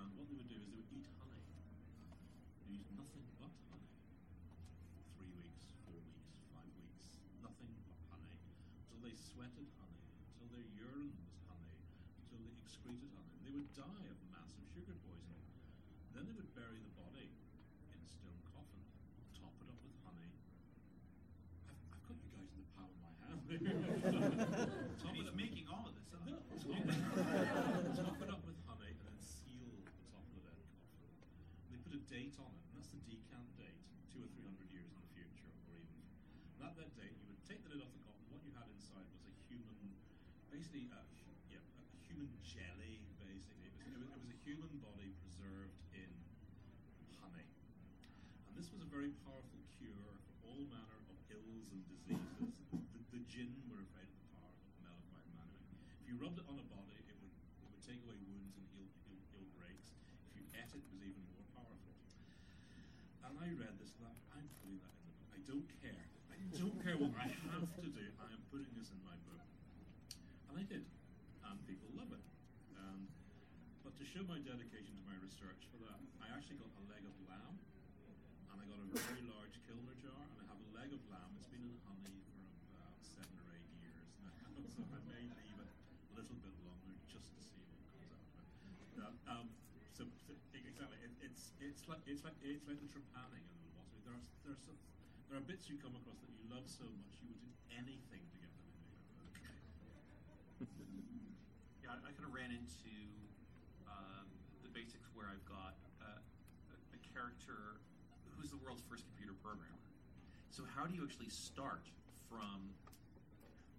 [0.00, 1.44] And what they would do is they would eat honey.
[2.64, 3.90] They use nothing but honey.
[5.18, 8.36] Three weeks, four weeks, five weeks, nothing but honey.
[8.86, 11.74] Until they sweated honey, until their urine was honey,
[12.22, 13.34] until they excreted honey.
[13.42, 15.44] They would die of massive sugar poisoning.
[16.12, 17.32] Then they would bury the body
[17.88, 18.84] in a stone coffin,
[19.40, 20.28] top it up with honey.
[21.64, 23.40] I've, I've got you guys in the palm of my hand.
[25.00, 26.20] top And it up making all of this up.
[26.28, 27.00] no, top it,
[27.96, 31.00] top it up with honey and then seal the top of the dead coffin.
[31.72, 33.80] They put a date on it, and that's the decant date,
[34.12, 35.98] two or three hundred years in the future, or even.
[36.60, 38.28] And at that date, you would take the lid off the coffin.
[38.28, 39.96] What you had inside was a human,
[40.52, 43.00] basically, a, hu- yeah, a human jelly.
[43.18, 46.10] Basically, it was, it was, it was a human body preserved in
[47.22, 47.46] honey.
[48.46, 52.50] And this was a very powerful cure for all manner of ills and diseases.
[52.74, 55.58] the, the jinn were afraid of the power of mellified manna.
[56.02, 58.66] If you rubbed it on a body, it would, it would take away wounds and
[58.76, 59.94] ill, ill, ill breaks.
[60.34, 61.94] If you ate it, it was even more powerful.
[63.24, 64.12] And I read this and I,
[64.42, 65.30] I'm putting that in the book.
[65.38, 66.04] I don't care.
[66.34, 68.04] I don't care what I have to do.
[68.18, 69.38] I am putting this in my book.
[70.50, 70.82] And I did.
[71.46, 72.24] And people love it.
[72.74, 73.06] And,
[73.86, 77.06] but to show my dedication to my research for that, I actually got a leg
[77.06, 77.54] of lamb
[78.50, 81.30] and I got a very large Kilner jar, and I have a leg of lamb.
[81.38, 84.34] It's been in honey for about seven or eight years now,
[84.74, 87.78] so I may leave it a little bit longer just to see what
[88.10, 88.90] comes out of it.
[88.98, 89.46] That, um,
[89.94, 93.70] so, so exactly, it, it's it's like it's like it's like the trepanning in the
[93.78, 93.96] water.
[94.02, 94.78] There are there are some,
[95.30, 98.22] there are bits you come across that you love so much you would do anything
[98.26, 99.34] to get them in your book.
[101.79, 102.94] Yeah, I, I kind of ran into
[103.90, 104.30] um,
[104.62, 105.74] the basics where I've got
[106.06, 106.22] a,
[106.70, 107.82] a character
[108.38, 109.82] who's the world's first computer programmer.
[110.54, 111.82] So how do you actually start
[112.30, 112.70] from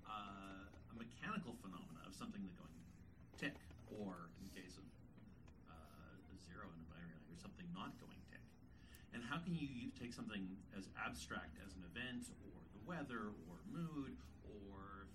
[0.03, 2.75] uh, a mechanical phenomena of something that going
[3.39, 3.55] tick,
[3.95, 4.83] or in case of
[5.71, 8.43] uh, a zero in a binary language, something not going tick?
[9.15, 13.55] And how can you take something as abstract as an event, or the weather, or
[13.71, 14.19] mood,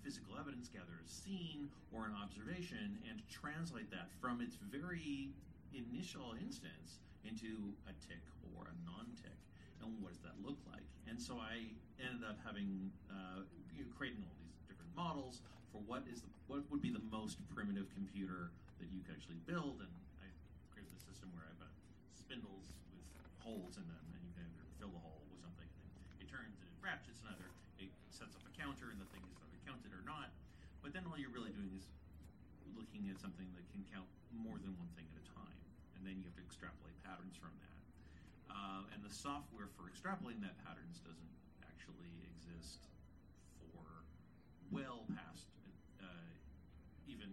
[0.07, 5.27] physical evidence gathered as scene, or an observation, and translate that from its very
[5.75, 8.23] initial instance into a tick
[8.55, 9.35] or a non-tick?
[9.83, 10.87] And what does that look like?
[11.11, 13.43] And so I ended up having uh,
[13.75, 15.43] you know, creating all these different models
[15.75, 19.43] for what is the, what would be the most primitive computer that you could actually
[19.43, 19.91] build, and
[20.23, 20.31] I
[20.71, 21.75] created a system where I've got
[22.15, 23.03] spindles with
[23.43, 26.31] holes in them, and you can either fill the hole with something, and then it
[26.31, 29.36] turns and it ratchets, another it sets up a counter, and the thing is
[29.67, 30.31] counted or not.
[30.79, 31.91] But then all you're really doing is
[32.71, 35.59] looking at something that can count more than one thing at a time,
[35.99, 37.81] and then you have to extrapolate patterns from that.
[38.47, 41.33] Uh, and the software for extrapolating that patterns doesn't
[41.67, 42.87] actually exist
[43.59, 43.83] for
[44.71, 45.51] well past
[45.99, 46.31] uh,
[47.11, 47.27] even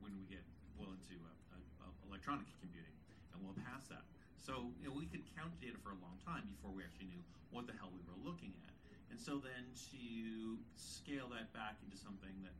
[0.00, 0.42] when we get
[0.80, 2.96] well into uh, uh, uh, electronic computing
[3.32, 4.04] and well past that.
[4.40, 7.24] So you know, we could count data for a long time before we actually knew
[7.52, 8.73] what the hell we were looking at.
[9.14, 12.58] And so then to scale that back into something that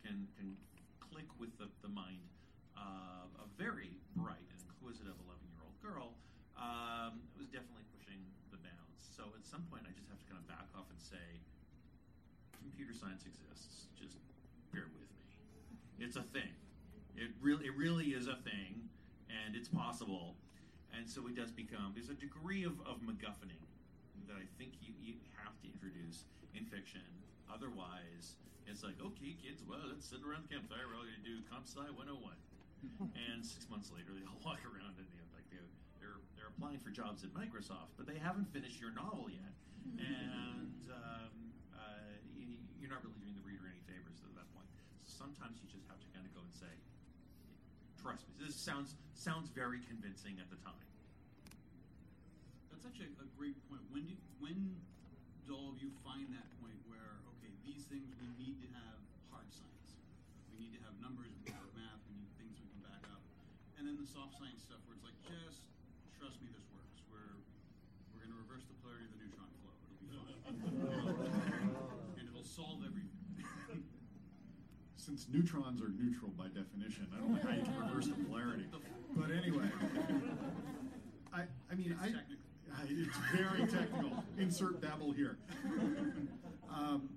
[0.00, 0.56] can can
[0.96, 2.24] click with the, the mind
[2.72, 6.16] of a very bright and inquisitive 11 year old girl
[6.56, 8.16] um, it was definitely pushing
[8.48, 9.00] the bounds.
[9.00, 11.40] So at some point, I just have to kind of back off and say,
[12.56, 13.92] computer science exists.
[13.96, 14.16] Just
[14.72, 15.28] bear with me.
[16.00, 16.52] It's a thing.
[17.16, 18.88] It really, it really is a thing,
[19.28, 20.36] and it's possible.
[20.96, 23.60] And so it does become there's a degree of, of MacGuffining
[24.30, 26.22] that I think you, you have to introduce
[26.54, 27.02] in fiction.
[27.50, 28.38] Otherwise,
[28.70, 30.86] it's like, okay, kids, well, let's sit around the campfire.
[30.86, 31.98] We're all going to do Comp Sci 101.
[33.28, 35.68] and six months later, they all walk around and you know, like they're,
[36.00, 39.52] they're they're applying for jobs at Microsoft, but they haven't finished your novel yet,
[40.00, 41.34] and um,
[41.76, 44.64] uh, y- you're not really doing the reader any favors at that point.
[45.04, 46.72] So sometimes you just have to kind of go and say,
[48.00, 50.89] "Trust me, this sounds sounds very convincing at the time."
[52.80, 53.84] That's actually a great point.
[53.92, 54.56] When do when
[55.44, 58.96] do all of you find that point where okay, these things we need to have
[59.28, 60.00] hard science,
[60.48, 63.20] we need to have numbers, we have math, we need things we can back up,
[63.76, 65.60] and then the soft science stuff where it's like just
[66.16, 67.04] trust me, this works.
[67.12, 67.36] We're
[68.16, 69.76] we're going to reverse the polarity of the neutron flow.
[69.76, 70.56] It'll be fine,
[72.16, 73.12] and it'll solve everything.
[74.96, 78.72] Since neutrons are neutral by definition, I don't know how you can reverse the polarity.
[79.16, 79.68] But anyway,
[81.36, 82.49] I, I mean, It's I, technical.
[82.90, 84.24] It's very technical.
[84.38, 85.38] Insert babble here.
[86.70, 87.08] um,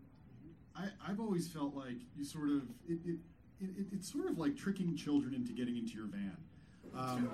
[0.75, 3.17] I, I've always felt like you sort of it, it,
[3.59, 6.37] it, it, it's sort of like tricking children into getting into your van.
[6.95, 7.29] Um,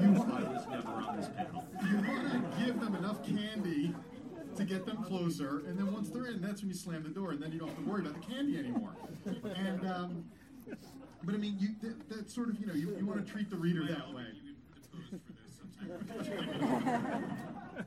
[0.00, 1.66] you I was never on this panel.
[1.86, 3.94] you want to give them enough candy
[4.56, 7.32] to get them closer, and then once they're in, that's when you slam the door,
[7.32, 8.96] and then you don't have to worry about the candy anymore.
[9.54, 10.24] And um,
[11.26, 13.50] but I mean, you that, that's sort of you know you, you want to treat
[13.50, 14.22] the reader that way.
[14.44, 15.58] You could depose for this
[16.60, 17.36] sometime.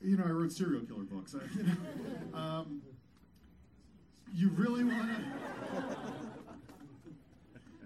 [0.00, 1.34] you know, I wrote serial killer books.
[1.34, 2.82] I, you, know, um,
[4.34, 5.24] you really want to.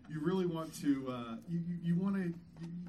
[0.08, 1.10] You really want to.
[1.10, 2.32] Uh, you you, you want to.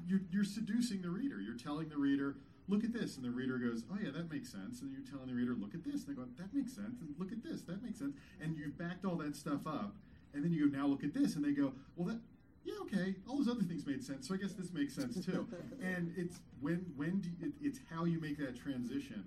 [0.06, 1.40] You're, you're seducing the reader.
[1.40, 2.36] You're telling the reader,
[2.68, 5.26] "Look at this," and the reader goes, "Oh yeah, that makes sense." And you're telling
[5.26, 7.62] the reader, "Look at this," and they go, "That makes sense." And look at this,
[7.62, 8.14] that makes sense.
[8.40, 9.96] And you've backed all that stuff up,
[10.34, 12.20] and then you go, "Now look at this," and they go, "Well, that."
[12.64, 13.14] Yeah, okay.
[13.28, 15.46] All those other things made sense, so I guess this makes sense too.
[15.82, 19.24] and it's when when do you, it, it's how you make that transition,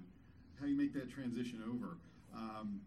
[0.60, 1.98] how you make that transition over.
[2.36, 2.82] Um,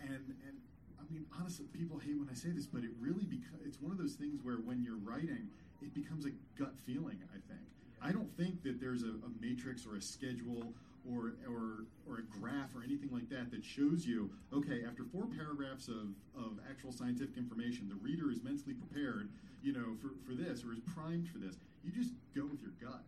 [0.00, 0.56] and and
[0.98, 3.92] I mean, honestly, people hate when I say this, but it really becomes it's one
[3.92, 5.48] of those things where when you're writing,
[5.80, 7.18] it becomes a gut feeling.
[7.30, 7.62] I think.
[8.02, 10.74] I don't think that there's a, a matrix or a schedule
[11.08, 15.26] or, or or a graph or anything like that that shows you okay after four
[15.26, 19.28] paragraphs of, of actual scientific information the reader is mentally prepared
[19.62, 21.58] you know for, for this or is primed for this.
[21.82, 23.02] You just go with your gut.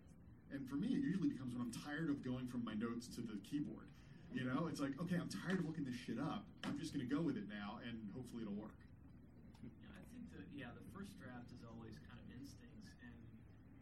[0.51, 3.21] And for me it usually becomes when i'm tired of going from my notes to
[3.21, 3.87] the keyboard.
[4.35, 6.43] You know it's like okay i'm tired of looking this shit up.
[6.67, 8.77] I'm just going to go with it now and hopefully it'll work.
[9.63, 13.15] Yeah, I think that yeah, the first draft is always kind of instincts, and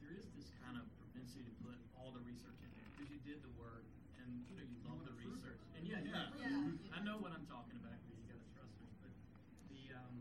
[0.04, 3.20] there is this kind of propensity to put all the research in there because you
[3.24, 3.88] did the work,
[4.26, 6.96] and you know you love the research, and yeah, yeah, Yeah.
[6.96, 8.18] I know what I'm talking about here.
[8.18, 8.90] You got to trust me.
[8.98, 9.12] But
[9.70, 10.16] the um,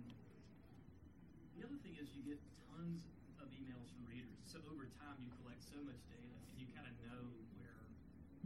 [1.58, 2.38] the other thing is you get
[2.70, 3.10] tons
[3.42, 4.38] of emails from readers.
[4.46, 7.22] So over time you collect so much data, and you kind of know
[7.58, 7.82] where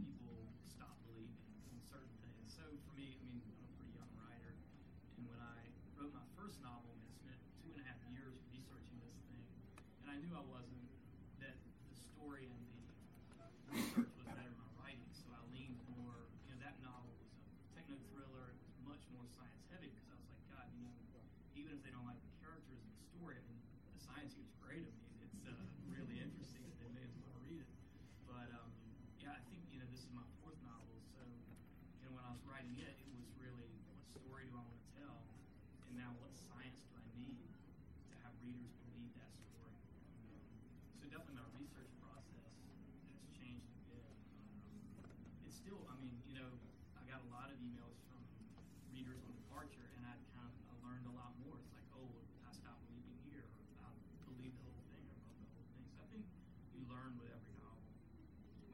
[0.00, 1.36] people stop believing
[1.68, 2.48] in certain things.
[2.56, 4.52] So for me, I mean, I'm a pretty young writer,
[5.20, 5.60] and when I
[6.00, 9.44] wrote my first novel, I spent two and a half years researching this thing,
[10.04, 10.88] and I knew I wasn't
[11.44, 11.56] that
[11.92, 15.06] the story and the research was better than my writing.
[15.14, 16.16] So I leaned more.
[16.48, 17.40] You know, that novel was a
[17.78, 18.50] techno thriller.
[18.50, 20.94] It was much more science heavy because I was like, God, you know,
[21.54, 23.62] even if they don't like the characters and the story, I mean,
[23.94, 24.82] the science here is great.
[24.90, 25.54] I mean, it's uh,
[25.86, 26.66] really interesting.
[26.82, 27.70] They may as well read it.
[28.26, 28.70] But um,
[29.22, 32.34] yeah, I think you know this is my fourth novel, so you know when I
[32.34, 35.18] was writing it, it was really what story do I want to tell,
[35.86, 37.38] and now what science do I need
[38.10, 39.78] to have readers believe that story.
[40.18, 40.34] Um,
[40.98, 42.78] so definitely my research process has
[43.38, 44.06] changed a bit.
[45.04, 46.50] Um, it's still, I mean, you know,
[46.96, 48.22] I got a lot of emails from
[48.94, 51.58] readers on departure, and I kind of I learned a lot more.
[51.58, 52.08] It's like, oh,
[52.46, 53.90] I stopped believing here, or I
[54.30, 55.86] believed the whole thing, or wrote the whole thing.
[55.90, 56.24] So I think
[56.76, 57.82] you learn with every novel.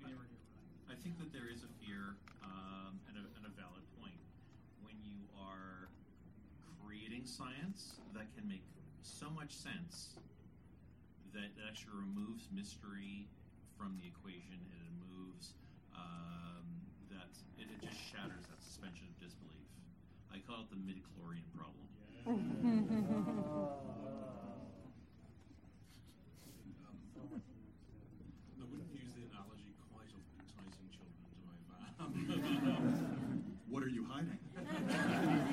[0.03, 0.93] We never get it right.
[0.93, 4.19] I think that there is a fear um, and, a, and a valid point
[4.85, 5.89] when you are
[6.85, 8.63] creating science that can make
[9.03, 10.15] so much sense
[11.35, 13.27] that it actually removes mystery
[13.77, 15.53] from the equation and it removes
[15.93, 16.65] um,
[17.11, 19.69] that it, it just shatters that suspension of disbelief.
[20.33, 21.87] I call it the midichlorian problem.
[26.87, 27.43] Um,
[28.59, 31.55] I wouldn't use the analogy quite of enticing children to my
[31.99, 32.11] farm.
[33.71, 35.46] what are you hiding why are you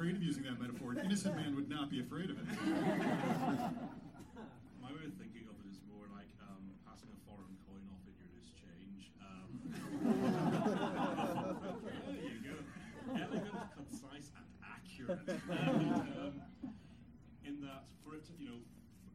[0.00, 2.48] afraid of using that metaphor an innocent man would not be afraid of it
[4.80, 8.00] My way of thinking of it is more like um, passing a foreign coin off
[8.08, 9.12] at your loose change.
[9.20, 9.60] Um,
[12.16, 12.56] there you go.
[13.12, 15.20] Elegant, concise, and accurate.
[15.68, 16.40] And, um,
[17.44, 18.56] in that, for it to, you know,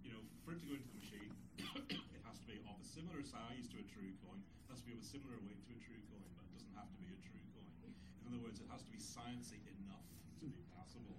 [0.06, 2.86] you know, for it to go into the machine, it has to be of a
[2.86, 4.38] similar size to a true coin.
[4.38, 6.78] It has to be of a similar weight to a true coin, but it doesn't
[6.78, 7.74] have to be a true coin.
[8.22, 10.06] In other words, it has to be sciencey enough
[10.46, 11.18] to be passable.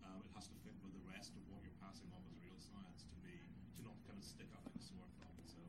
[0.00, 2.56] Um, it has to fit with the rest of what you're passing off as real
[2.56, 3.36] science to be
[3.76, 5.36] to not kind of stick out like a sore thumb.
[5.44, 5.60] So,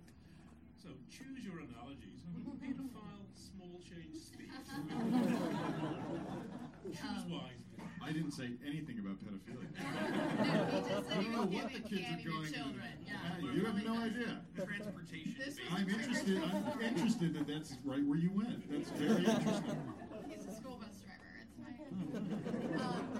[0.79, 2.23] so choose your analogies.
[2.63, 4.55] Pedophile, small change thief.
[6.95, 7.75] choose wisely.
[8.03, 9.67] I didn't say anything about pedophilia.
[10.43, 12.23] No, he just said I he don't know was what the giving kids are candy
[12.23, 12.91] to going children.
[13.03, 14.39] Yeah, you have no idea.
[14.55, 15.35] Transportation.
[15.39, 16.39] This was- I'm interested.
[16.39, 18.63] I'm interested that that's right where you went.
[18.71, 19.75] That's very interesting.
[20.31, 21.35] He's a school bus driver.
[21.43, 21.83] It's fine.
[22.79, 23.11] um,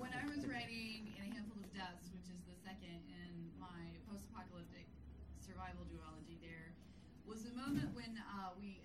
[0.00, 3.84] when I was writing In a Handful of Dust, which is the second in my
[4.08, 4.88] post-apocalyptic
[5.44, 6.72] survival duology, there
[7.28, 8.80] was a moment when uh, we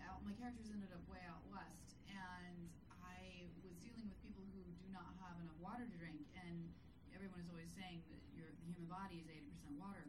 [0.55, 2.71] characters ended up way out west, and
[3.03, 6.63] I was dealing with people who do not have enough water to drink, and
[7.11, 10.07] everyone is always saying that your the human body is 80% water,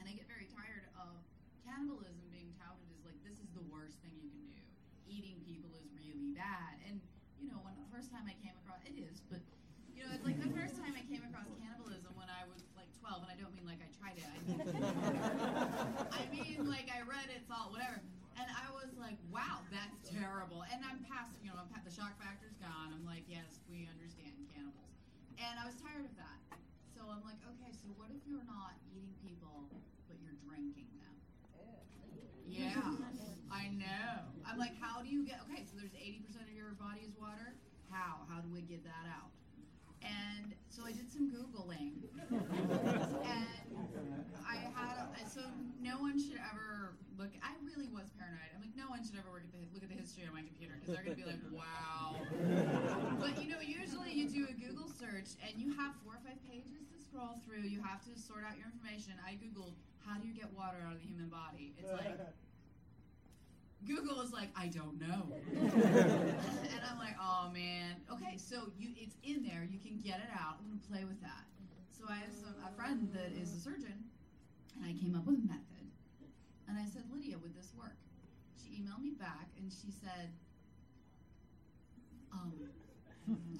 [0.00, 1.20] and I get very tired of
[1.68, 4.64] cannibalism being touted as like this is the worst thing you can do.
[5.04, 6.96] Eating people is really bad, and
[7.36, 9.44] you know when the first time I came across it is, but
[9.92, 12.88] you know it's like the first time I came across cannibalism when I was like
[13.04, 14.24] 12, and I don't mean like I tried it.
[14.24, 14.64] I mean,
[16.16, 18.00] I mean like I read it, saw it, whatever,
[18.40, 18.77] and I was
[19.08, 20.68] like, wow, that's terrible.
[20.68, 22.92] And I'm past, you know, I'm pa- the shock factor's gone.
[22.92, 24.92] I'm like, yes, we understand cannibals.
[25.40, 26.36] And I was tired of that.
[26.92, 29.64] So I'm like, okay, so what if you're not eating people,
[30.12, 31.16] but you're drinking them?
[32.44, 32.84] Yeah,
[33.48, 34.28] I know.
[34.44, 35.40] I'm like, how do you get?
[35.48, 37.56] Okay, so there's 80% of your body is water.
[37.88, 38.28] How?
[38.28, 39.32] How do we get that out?
[40.04, 42.04] And so I did some googling,
[43.24, 43.48] and
[44.44, 45.40] I had a, so
[45.80, 47.34] no one should ever look.
[47.42, 48.54] I really was paranoid.
[48.54, 50.46] I'm like, no one should ever look at the look at the history on my
[50.46, 52.22] computer because they're gonna be like, wow.
[53.18, 56.38] But you know, usually you do a Google search and you have four or five
[56.46, 57.66] pages to scroll through.
[57.66, 59.18] You have to sort out your information.
[59.20, 59.74] I googled
[60.06, 61.74] how do you get water out of the human body.
[61.76, 62.16] It's like
[63.86, 65.34] Google is like, I don't know.
[65.58, 67.98] and I'm like, oh man.
[68.14, 69.66] Okay, so you it's in there.
[69.66, 70.62] You can get it out.
[70.62, 71.44] I'm gonna play with that.
[71.90, 74.06] So I have some a friend that is a surgeon,
[74.78, 75.77] and I came up with a method.
[76.68, 77.96] And I said, Lydia, would this work?
[78.60, 80.28] She emailed me back and she said,
[82.32, 82.52] um,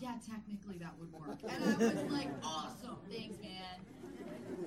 [0.00, 1.40] yeah, technically that would work.
[1.48, 3.80] And I was like, awesome, thanks, man.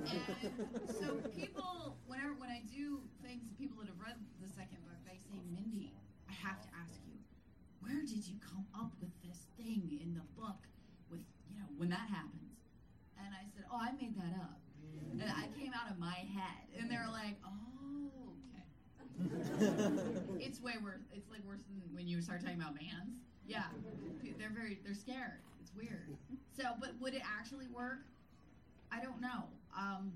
[0.10, 4.98] And so people, whenever when I do things, people that have read the second book,
[5.06, 5.94] they say, Mindy,
[6.30, 7.18] I have to ask you,
[7.82, 10.66] where did you come up with this thing in the book
[11.10, 12.58] with, you know, when that happens?
[13.22, 14.58] And I said, oh, I made that up.
[15.14, 16.66] And I came out of my head.
[16.78, 17.61] And they were like, oh.
[20.40, 21.02] it's way worse.
[21.14, 23.22] It's like worse than when you start talking about vans.
[23.46, 23.64] Yeah,
[24.38, 25.42] they're very they're scared.
[25.62, 26.08] It's weird.
[26.56, 28.00] So, but would it actually work?
[28.92, 29.48] I don't know.
[29.78, 30.12] Um,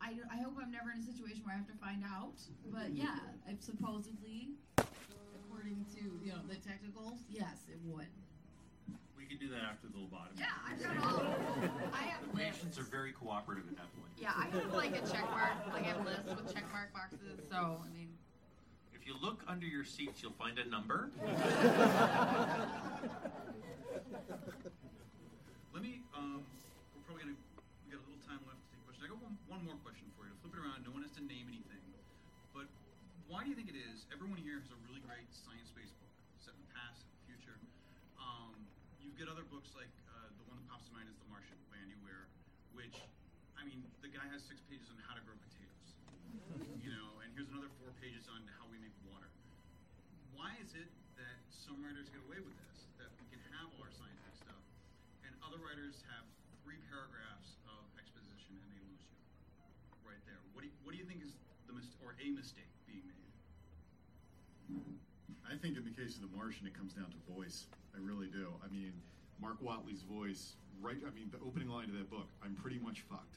[0.00, 2.38] I, I hope I'm never in a situation where I have to find out.
[2.72, 3.18] But yeah,
[3.48, 8.06] if supposedly, according to you know the technicals, yes, it would.
[9.16, 10.38] We can do that after the lobotomy.
[10.38, 11.22] Yeah, I've got all.
[11.92, 12.58] I have lists.
[12.62, 14.12] Patients are very cooperative at that point.
[14.18, 17.42] Yeah, I have like a check mark, like I have lists with check mark boxes.
[17.50, 18.17] So I mean, If
[19.08, 21.08] you look under your seats, you'll find a number.
[25.72, 26.04] Let me.
[26.12, 26.44] Um,
[26.92, 27.40] we're probably gonna.
[27.88, 29.08] We got a little time left to take questions.
[29.08, 30.36] I got one, one more question for you.
[30.36, 31.80] To flip it around, no one has to name anything.
[32.52, 32.68] But
[33.32, 34.04] why do you think it is?
[34.12, 37.56] Everyone here has a really great science-based book set in the past, and the future.
[38.20, 38.52] Um,
[39.00, 41.56] you get other books like uh, the one that pops to mind is The Martian
[41.72, 42.28] by Andy Weir,
[42.76, 43.00] which,
[43.56, 45.96] I mean, the guy has six pages on how to grow potatoes.
[46.84, 49.28] You know, and here's another four pages on how we make water.
[50.34, 50.88] Why is it
[51.18, 52.88] that some writers get away with this?
[52.96, 54.64] That we can have all our scientific stuff,
[55.28, 56.24] and other writers have
[56.64, 59.20] three paragraphs of exposition and they lose you
[60.00, 60.40] right there.
[60.56, 61.36] What do you, what do you think is
[61.68, 63.28] the mis- or a mistake being made?
[65.44, 67.68] I think in the case of The Martian, it comes down to voice.
[67.92, 68.48] I really do.
[68.64, 68.96] I mean,
[69.36, 70.96] Mark Watney's voice, right?
[71.04, 73.36] I mean, the opening line of that book, I'm pretty much fucked.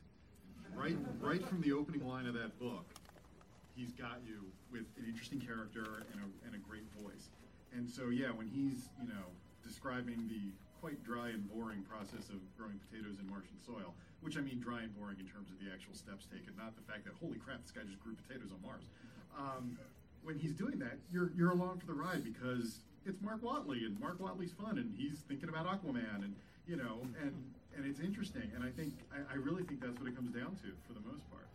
[0.72, 2.88] Right, right from the opening line of that book,
[3.76, 7.28] he's got you with an interesting character and a, and a great voice.
[7.76, 9.32] And so, yeah, when he's, you know,
[9.64, 10.52] describing the
[10.82, 14.82] quite dry and boring process of growing potatoes in Martian soil, which I mean dry
[14.82, 17.62] and boring in terms of the actual steps taken, not the fact that, holy crap,
[17.62, 18.90] this guy just grew potatoes on Mars.
[19.38, 19.78] Um,
[20.26, 23.98] when he's doing that, you're, you're along for the ride because it's Mark Watney, and
[24.00, 26.36] Mark Watney's fun, and he's thinking about Aquaman, and,
[26.68, 27.34] you know, and,
[27.78, 28.52] and it's interesting.
[28.54, 31.02] And I think, I, I really think that's what it comes down to for the
[31.06, 31.46] most part.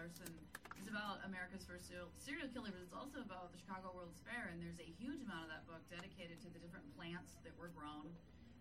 [0.00, 0.32] Larson
[0.80, 4.48] is about America's first serial, serial killer, but it's also about the Chicago World's Fair,
[4.48, 7.68] and there's a huge amount of that book dedicated to the different plants that were
[7.76, 8.08] grown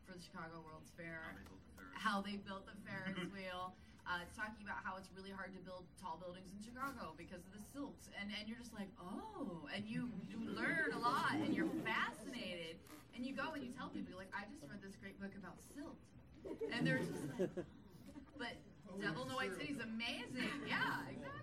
[0.04, 1.32] for the Chicago World's Fair.
[1.32, 1.96] How they built the Ferris.
[1.96, 3.72] How they built the Ferris wheel.
[4.04, 7.40] Uh, it's talking about how it's really hard to build tall buildings in Chicago because
[7.48, 11.40] of the silt, and and you're just like, oh, and you you learn a lot,
[11.40, 12.76] and you're fascinated,
[13.16, 15.32] and you go and you tell people, you're like, I just read this great book
[15.40, 16.04] about silt,
[16.76, 17.48] and they're just like,
[18.98, 20.50] Devil in the White City is amazing.
[20.68, 21.39] Yeah, exactly.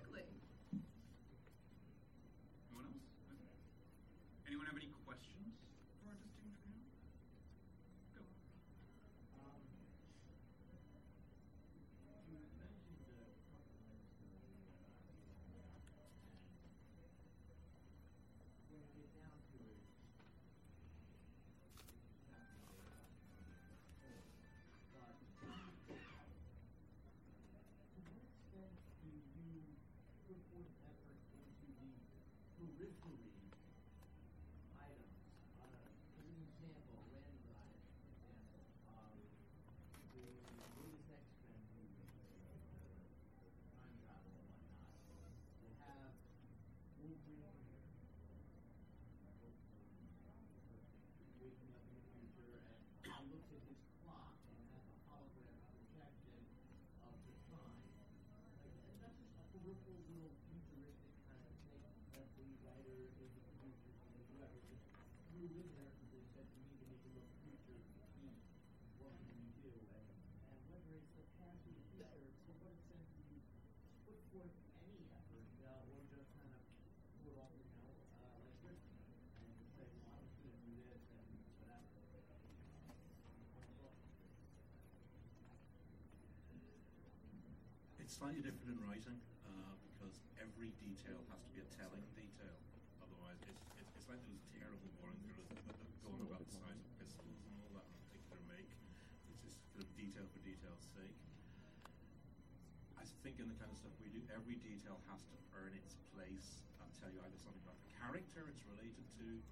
[88.06, 89.18] It's slightly different in writing
[89.50, 92.54] uh, because every detail has to be a telling detail.
[93.02, 95.25] Otherwise, it's, it's, it's like those terrible boring
[96.06, 98.70] thrillers that, that go on about the size of pistols and all that particular make.
[99.26, 101.18] It's just of detail for detail's sake.
[102.94, 105.98] I think in the kind of stuff we do, every detail has to earn its
[106.14, 109.42] place and tell you either something about the character it's related to,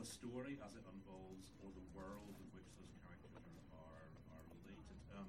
[0.00, 3.36] the story as it unfolds, or the world in which those characters
[3.76, 4.96] are, are, related.
[5.12, 5.28] Um,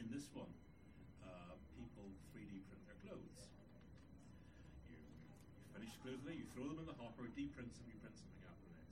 [0.00, 0.50] in this one,
[1.22, 3.40] uh, people 3D print their clothes.
[4.88, 8.44] You, you finish clothes you throw them in the hopper, deprint them, you print something
[8.48, 8.85] out day.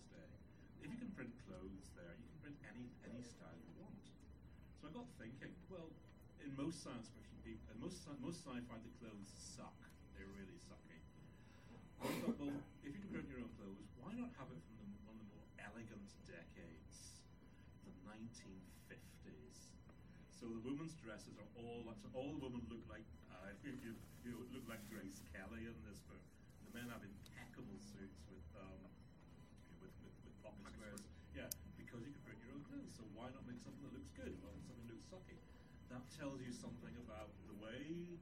[0.84, 4.04] If you can print clothes there, you can print any any style you want.
[4.76, 5.88] So I got thinking, well,
[6.44, 9.72] in most science fiction people, in most most sci-fi, the clothes suck.
[10.12, 11.00] They're really sucky.
[12.04, 14.76] I thought, well, if you can print your own clothes, why not have it from
[14.76, 17.24] the, one of the more elegant decades,
[17.88, 19.72] the 1950s?
[20.36, 24.36] So the women's dresses are all so all the women look like uh, you, you,
[24.52, 26.20] look like Grace Kelly in this book.
[26.68, 27.13] The men have impeccable
[36.18, 37.80] tells you something about the way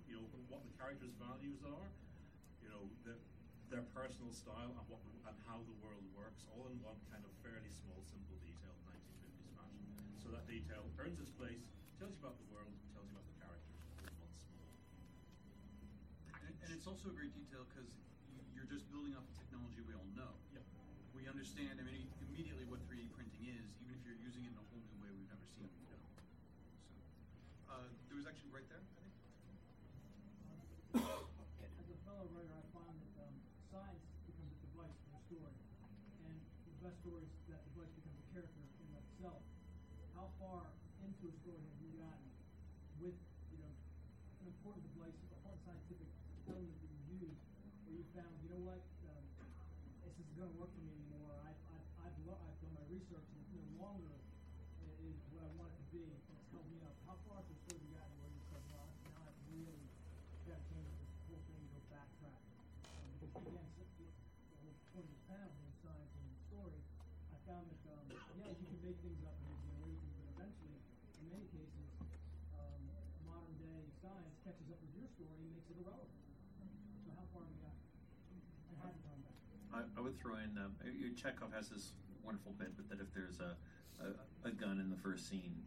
[0.09, 1.89] you know what the characters' values are.
[2.65, 3.19] You know their
[3.71, 7.33] their personal style and what and how the world works, all in one kind of
[7.45, 9.85] fairly small, simple, detailed 1950s fashion.
[10.21, 11.63] So that detail earns its place,
[12.01, 14.69] tells you about the world, tells you about the characters, all in one small
[16.43, 17.89] And, and it's also a great detail because
[18.33, 20.33] you, you're just building off a technology we all know.
[20.53, 20.65] Yep.
[21.17, 24.59] We understand, I mean, immediately what 3D printing is, even if you're using it in
[24.59, 25.97] a whole new way we've never seen before.
[26.03, 26.21] So,
[27.73, 29.11] uh, there was actually right there, I think.
[30.93, 33.35] As a fellow writer, I find that um,
[33.73, 35.57] science becomes a device for a story,
[36.29, 36.37] and
[36.69, 39.41] the best stories that device becomes a character in itself.
[40.13, 40.69] How far
[41.05, 42.29] into a story have you gotten
[43.01, 43.17] with,
[43.53, 43.73] you know,
[44.45, 46.11] an important device, an important scientific
[46.53, 47.39] element that you use,
[47.89, 49.25] where you found, you know what, um,
[50.05, 51.33] this isn't going to work for me anymore.
[51.49, 53.49] I've, I've, I've, lo- I've done my research, and it
[53.81, 56.05] no longer i- is what I want it to be.
[56.05, 56.93] and It's held me up.
[57.09, 59.87] How far into a story have you gotten where you said, well, now I've really
[60.47, 62.41] got to change this whole thing and go backtrack?
[62.91, 66.79] Um, because again, so the, the whole point of this panel being science and story,
[67.32, 68.07] I found that um,
[68.39, 70.79] yeah, you can make things up in these generations, but eventually,
[71.19, 71.89] in many cases,
[72.55, 72.81] um,
[73.27, 76.23] modern day science catches up with your story and makes it irrelevant.
[77.03, 77.75] So how far have you got?
[78.71, 79.39] And have you gone back?
[79.75, 83.11] I, I would throw in um, your Chekhov has this wonderful bit, but that if
[83.11, 83.59] there's a,
[83.99, 84.15] a
[84.47, 85.59] a gun in the first scene,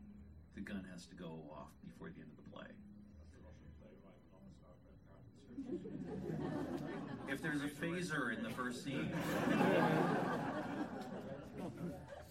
[0.56, 2.72] the gun has to go off before the end of the play.
[3.20, 5.36] That's the Russian playwright, not the Star Trek character.
[7.28, 9.12] If there's a phaser in the first scene.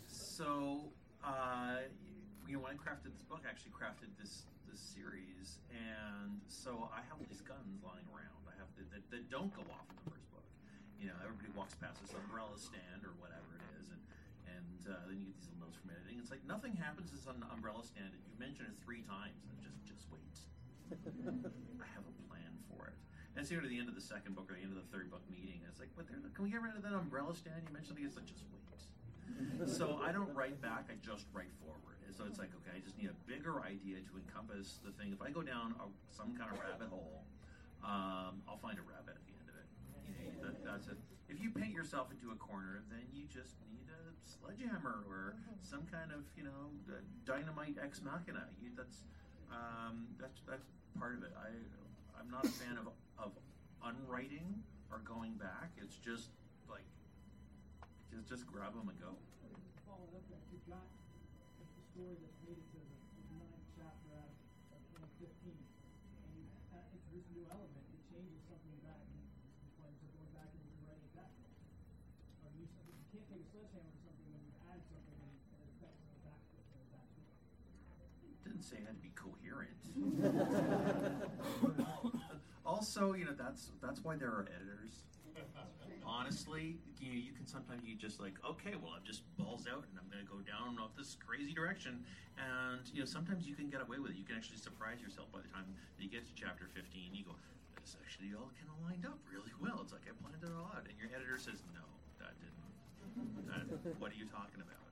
[0.07, 0.91] so,
[1.25, 1.87] uh,
[2.47, 6.91] you know, when I crafted this book, I actually crafted this this series, and so
[6.91, 8.43] I have all these guns lying around.
[8.51, 10.47] I have that, that, that don't go off in the first book.
[10.99, 14.03] You know, everybody walks past this umbrella stand or whatever it is, and
[14.59, 16.19] and uh, then you get these little notes from editing.
[16.19, 19.57] It's like nothing happens to un- umbrella stand, and you mention it three times, and
[19.63, 20.37] just just wait.
[21.83, 22.99] I have a plan for it.
[23.35, 24.91] And it's near to the end of the second book or the end of the
[24.95, 25.65] third book meeting.
[25.65, 27.99] And it's like, but there, can we get rid of that umbrella stand you mentioned?
[27.99, 28.65] It's like, just wait.
[29.67, 31.99] So I don't write back, I just write forward.
[32.07, 35.13] And so it's like, okay, I just need a bigger idea to encompass the thing.
[35.13, 37.25] If I go down a, some kind of rabbit hole,
[37.85, 39.69] um, I'll find a rabbit at the end of it.
[39.77, 40.01] You know,
[40.49, 40.99] that, that's it.
[41.29, 45.83] If you paint yourself into a corner, then you just need a sledgehammer or some
[45.91, 46.71] kind of, you know,
[47.25, 48.47] dynamite ex machina.
[48.63, 49.03] You, that's
[49.51, 50.67] um, that's that's
[50.99, 51.33] part of it.
[51.35, 51.51] I
[52.21, 53.33] I'm not a fan of of
[53.83, 55.73] unwriting or going back.
[55.81, 56.31] It's just
[58.15, 59.19] just just grab them and go.
[59.83, 64.31] Follow up that you've got a story that's made it to the ninth chapter out
[64.71, 64.79] of,
[65.19, 69.27] 2015, and you uh, introduce a new element, it changes something back, and you
[69.83, 71.11] find yourself going back and rewriting.
[72.47, 75.75] Or you, you can't take a sledgehammer to something when you've something and, and it
[75.75, 76.63] affects the back, the
[76.95, 77.35] back to it.
[78.47, 79.83] Didn't say it had to be coherent.
[82.63, 85.03] also, you know that's that's why there are editors.
[86.05, 89.85] Honestly, you know, you can sometimes you just like, okay, well, I'm just balls out
[89.89, 92.05] and I'm going to go down off this crazy direction,
[92.39, 94.17] and you know, sometimes you can get away with it.
[94.21, 95.65] You can actually surprise yourself by the time
[95.99, 97.17] you get to chapter 15.
[97.17, 97.35] You go,
[97.81, 99.81] this actually all kind of lined up really well.
[99.81, 101.85] It's like I planned it all out, and your editor says, "No,
[102.21, 102.69] that didn't.
[103.49, 103.65] That,
[104.01, 104.89] what are you talking about?"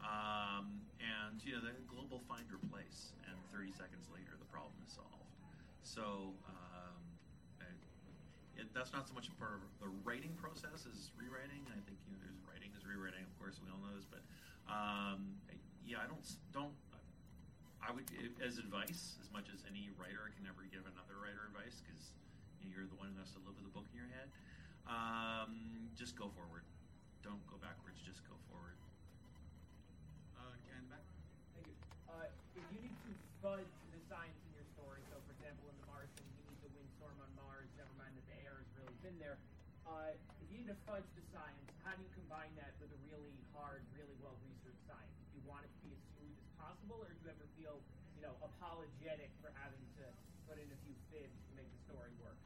[0.00, 4.96] Um, and you know, the global find replace, and 30 seconds later, the problem is
[4.96, 5.32] solved.
[5.84, 6.34] So.
[6.48, 7.07] Um,
[8.58, 11.62] it, that's not so much a part of the writing process as rewriting.
[11.70, 14.04] I think you know, there's writing is rewriting, of course, we all know this.
[14.04, 14.26] But
[14.66, 15.38] um,
[15.86, 16.74] yeah, I don't don't.
[17.78, 18.10] I would,
[18.42, 22.10] as advice, as much as any writer can ever give another writer advice, because
[22.66, 24.28] you're the one who has to live with the book in your head.
[24.90, 26.66] Um, just go forward.
[27.22, 28.02] Don't go backwards.
[28.02, 28.74] Just go forward.
[30.34, 31.06] Uh, Ken, back.
[31.54, 31.78] Thank you.
[32.10, 32.26] Uh,
[32.58, 35.86] if you need to fudge the science in your story, so for example, in the
[35.86, 39.14] Martian, you need the windstorm on Mars, never mind that the air has really been
[39.22, 39.38] there.
[39.86, 43.00] Uh, if you need to fudge the science, how do you combine that with a
[43.08, 45.16] really hard, really well researched science?
[45.32, 47.80] Do you want it to be as smooth as possible, or do you ever feel,
[48.12, 50.04] you know, apologetic for having to
[50.44, 52.36] put in a few fibs to make the story work?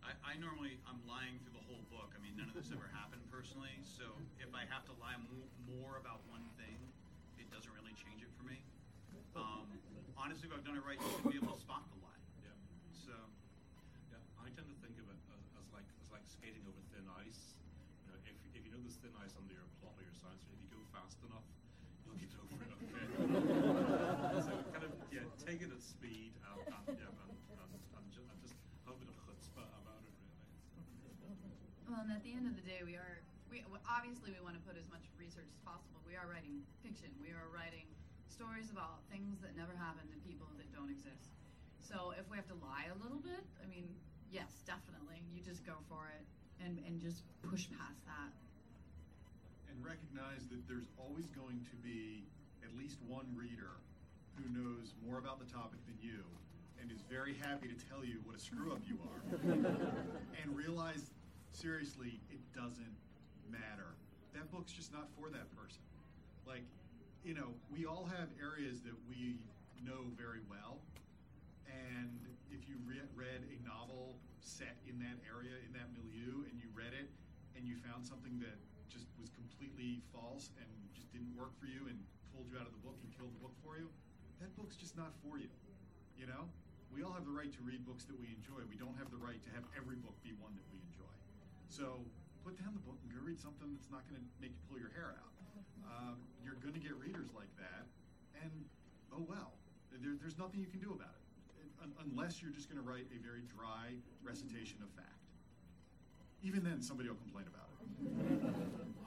[0.00, 2.16] I, I normally I'm lying through the whole book.
[2.16, 3.76] I mean, none of this ever happened personally.
[3.84, 4.08] So
[4.40, 6.78] if I have to lie mo- more about one thing,
[7.36, 8.64] it doesn't really change it for me.
[9.36, 9.68] Um,
[10.16, 12.22] honestly, if I've done it right, you should be able to spot the lie.
[12.40, 12.56] Yeah.
[12.94, 13.12] So
[14.14, 17.02] Yeah, I tend to think of it as, as like as like skating over thin
[17.26, 17.58] ice.
[18.06, 20.46] You know, if, if you know there's thin ice under your plot or your science,
[20.46, 21.42] if you go fast enough,
[22.06, 22.70] you'll get over it.
[22.70, 23.02] Okay.
[24.46, 28.30] so kind of yeah, take it at speed and, and yeah, and, and, and, just,
[28.30, 28.54] and just
[28.86, 30.38] have a bit of chutzpah about it, really.
[31.90, 33.18] Well, and at the end of the day, we are
[33.50, 35.98] we obviously we want to put as much research as possible.
[36.06, 37.10] We are writing fiction.
[37.18, 37.90] We are writing
[38.30, 41.26] stories about things that never happened to people that don't exist.
[41.82, 43.90] So if we have to lie a little bit, I mean,
[44.30, 45.26] yes, definitely.
[45.34, 46.22] You just go for it
[46.64, 48.32] and and just push past that.
[49.70, 52.24] and recognize that there's always going to be
[52.64, 53.76] at least one reader
[54.36, 56.24] who knows more about the topic than you
[56.80, 59.20] and is very happy to tell you what a screw up you are.
[60.42, 61.10] and realize,
[61.52, 62.94] seriously, it doesn't
[63.50, 63.96] matter.
[64.34, 65.80] That book's just not for that person.
[66.46, 66.64] Like,
[67.24, 69.36] you know, we all have areas that we
[69.82, 70.78] know very well.
[71.66, 72.20] And
[72.52, 74.14] if you re- read a novel
[74.46, 77.10] set in that area, in that milieu, and you read it
[77.58, 78.54] and you found something that
[78.86, 81.98] just was completely false and just didn't work for you and
[82.30, 83.90] pulled you out of the book and killed the book for you,
[84.38, 85.50] that book's just not for you.
[86.14, 86.46] You know?
[86.94, 88.62] We all have the right to read books that we enjoy.
[88.70, 91.14] We don't have the right to have every book be one that we enjoy.
[91.66, 91.98] So
[92.46, 94.78] put down the book and go read something that's not going to make you pull
[94.78, 95.34] your hair out.
[95.82, 97.90] Um, you're going to get readers like that,
[98.38, 98.54] and
[99.10, 99.58] oh well.
[99.90, 101.25] There, there's nothing you can do about it,
[101.82, 105.12] un- unless you're just going to write a very dry recitation of fact.
[106.44, 107.80] Even then, somebody will complain about it.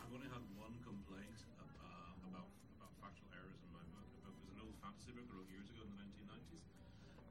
[0.01, 4.07] I've only had one complaint uh, about about factual errors in my book.
[4.25, 6.65] It was an old fantasy book I wrote years ago in the 1990s,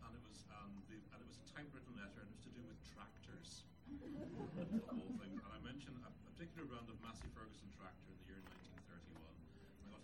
[0.07, 2.53] and it was um, the, and it was a typewritten letter, and it was to
[2.55, 3.67] do with tractors.
[3.91, 8.27] the whole thing, and I mentioned a particular brand of Massey Ferguson tractor in the
[8.33, 8.41] year
[8.89, 9.19] 1931.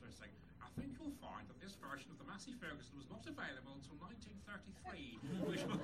[0.05, 0.35] And saying,
[0.79, 5.19] think you'll find that this version of the Massey Ferguson was not available until 1933,
[5.47, 5.79] which was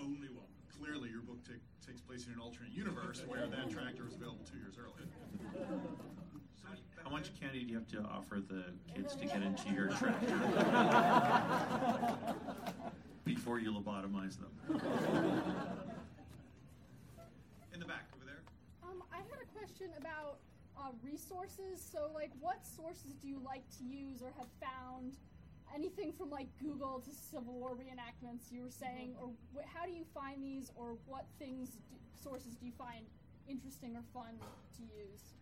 [0.00, 0.46] only one.
[0.78, 4.44] Clearly, your book ta- takes place in an alternate universe where that tractor was available
[4.44, 5.08] two years earlier.
[7.02, 8.64] How much candy do you have to offer the
[8.94, 10.36] kids to get into your tractor
[13.24, 14.52] before you lobotomize them?
[17.72, 18.42] in the back over there.
[18.82, 20.38] Um, I had a question about
[20.86, 21.82] uh, resources.
[21.82, 25.14] So, like, what sources do you like to use or have found?
[25.74, 29.90] Anything from like Google to Civil War reenactments, you were saying, or wh- how do
[29.90, 33.02] you find these, or what things, do, sources do you find
[33.50, 34.38] interesting or fun
[34.78, 35.34] to use?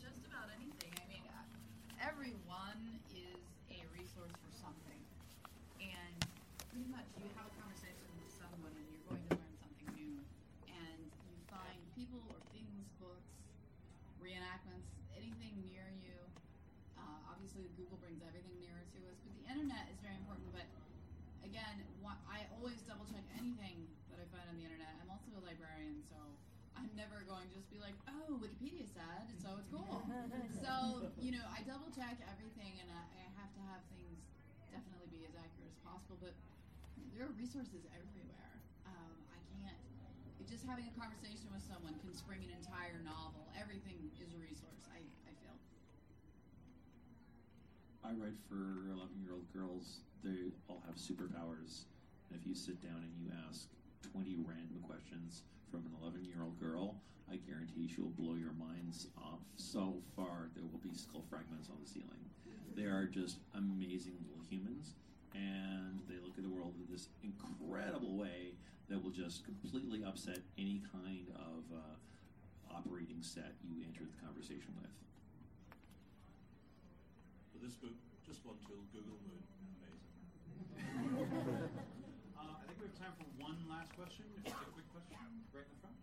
[0.00, 0.88] Just about anything.
[0.98, 2.80] I mean, uh, everyone
[3.12, 5.00] is a resource for something.
[5.84, 6.16] And
[6.72, 10.16] pretty much you have a conversation with someone and you're going to learn something new.
[10.72, 13.36] And you find people or things, books,
[14.24, 16.16] reenactments, anything near you.
[17.00, 20.52] Uh, obviously, Google brings everything nearer to us, but the internet is very important.
[20.52, 20.68] But
[21.48, 24.92] again, wha- I always double check anything that I find on the internet.
[25.00, 26.20] I'm also a librarian, so
[26.76, 30.04] I'm never going to just be like, oh, Wikipedia said, so it's cool.
[30.64, 34.20] so, you know, I double check everything and I, I have to have things
[34.68, 36.36] definitely be as accurate as possible, but
[37.16, 38.52] there are resources everywhere.
[38.84, 39.80] Um, I can't,
[40.28, 43.48] it, just having a conversation with someone can spring an entire novel.
[43.56, 45.56] Everything is a resource, I, I feel.
[48.04, 50.04] I write for 11 year old girls.
[50.20, 51.88] They all have superpowers.
[52.28, 53.72] And if you sit down and you ask
[54.12, 56.96] 20 random questions from an 11 year old girl,
[57.30, 61.70] I guarantee she will blow your minds off so far there will be skull fragments
[61.70, 62.26] on the ceiling.
[62.74, 64.94] They are just amazing little humans,
[65.34, 68.54] and they look at the world in this incredible way
[68.88, 71.94] that will just completely upset any kind of uh,
[72.74, 74.90] operating set you enter the conversation with.
[77.54, 77.94] But this book,
[78.26, 79.42] just one tool, Google Moon.
[81.06, 81.70] Amazing.
[82.40, 84.24] Uh, I think we have time for one last question.
[84.40, 85.20] If it's a quick question,
[85.52, 86.00] right in the front.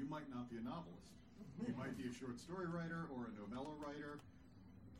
[0.00, 1.12] You might not be a novelist.
[1.60, 4.16] You might be a short story writer or a novella writer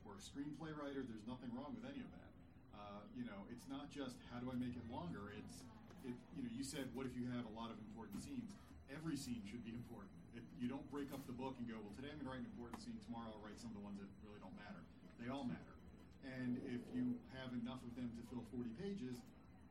[0.05, 1.01] or a screenplay writer.
[1.01, 2.31] There's nothing wrong with any of that.
[2.77, 5.33] Uh, you know, it's not just how do I make it longer.
[5.33, 5.65] It's,
[6.05, 8.53] it, you know, you said what if you have a lot of important scenes?
[8.93, 10.13] Every scene should be important.
[10.61, 12.51] You don't break up the book and go, well, today I'm going to write an
[12.53, 13.01] important scene.
[13.09, 14.85] Tomorrow I'll write some of the ones that really don't matter.
[15.17, 15.75] They all matter.
[16.21, 19.17] And if you have enough of them to fill 40 pages,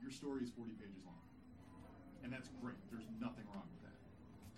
[0.02, 1.22] your story is 40 pages long.
[2.26, 2.82] And that's great.
[2.90, 3.79] There's nothing wrong with.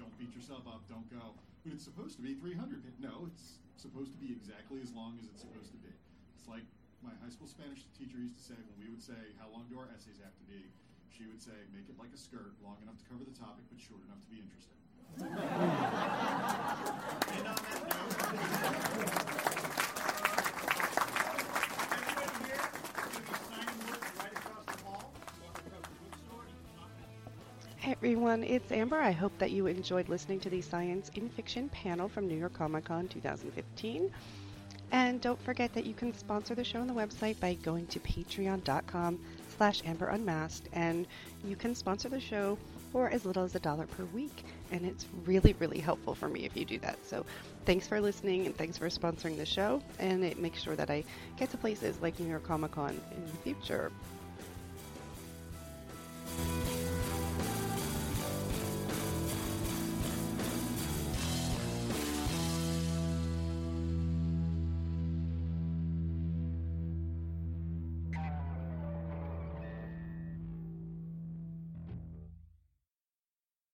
[0.01, 0.81] Don't beat yourself up.
[0.89, 2.81] Don't go, but it's supposed to be 300.
[2.97, 5.93] No, it's supposed to be exactly as long as it's supposed to be.
[6.33, 6.65] It's like
[7.05, 9.77] my high school Spanish teacher used to say when we would say, How long do
[9.77, 10.65] our essays have to be?
[11.13, 13.77] She would say, Make it like a skirt, long enough to cover the topic, but
[13.77, 14.81] short enough to be interesting.
[27.83, 28.99] everyone, it's Amber.
[28.99, 32.53] I hope that you enjoyed listening to the Science in Fiction panel from New York
[32.53, 34.11] Comic Con 2015.
[34.91, 37.99] And don't forget that you can sponsor the show on the website by going to
[37.99, 39.19] patreon.com
[39.57, 41.07] slash Amber Unmasked and
[41.43, 42.57] you can sponsor the show
[42.91, 44.43] for as little as a dollar per week.
[44.71, 46.97] And it's really, really helpful for me if you do that.
[47.05, 47.25] So
[47.65, 49.81] thanks for listening and thanks for sponsoring the show.
[49.97, 51.03] And it makes sure that I
[51.37, 53.91] get to places like New York Comic Con in the future.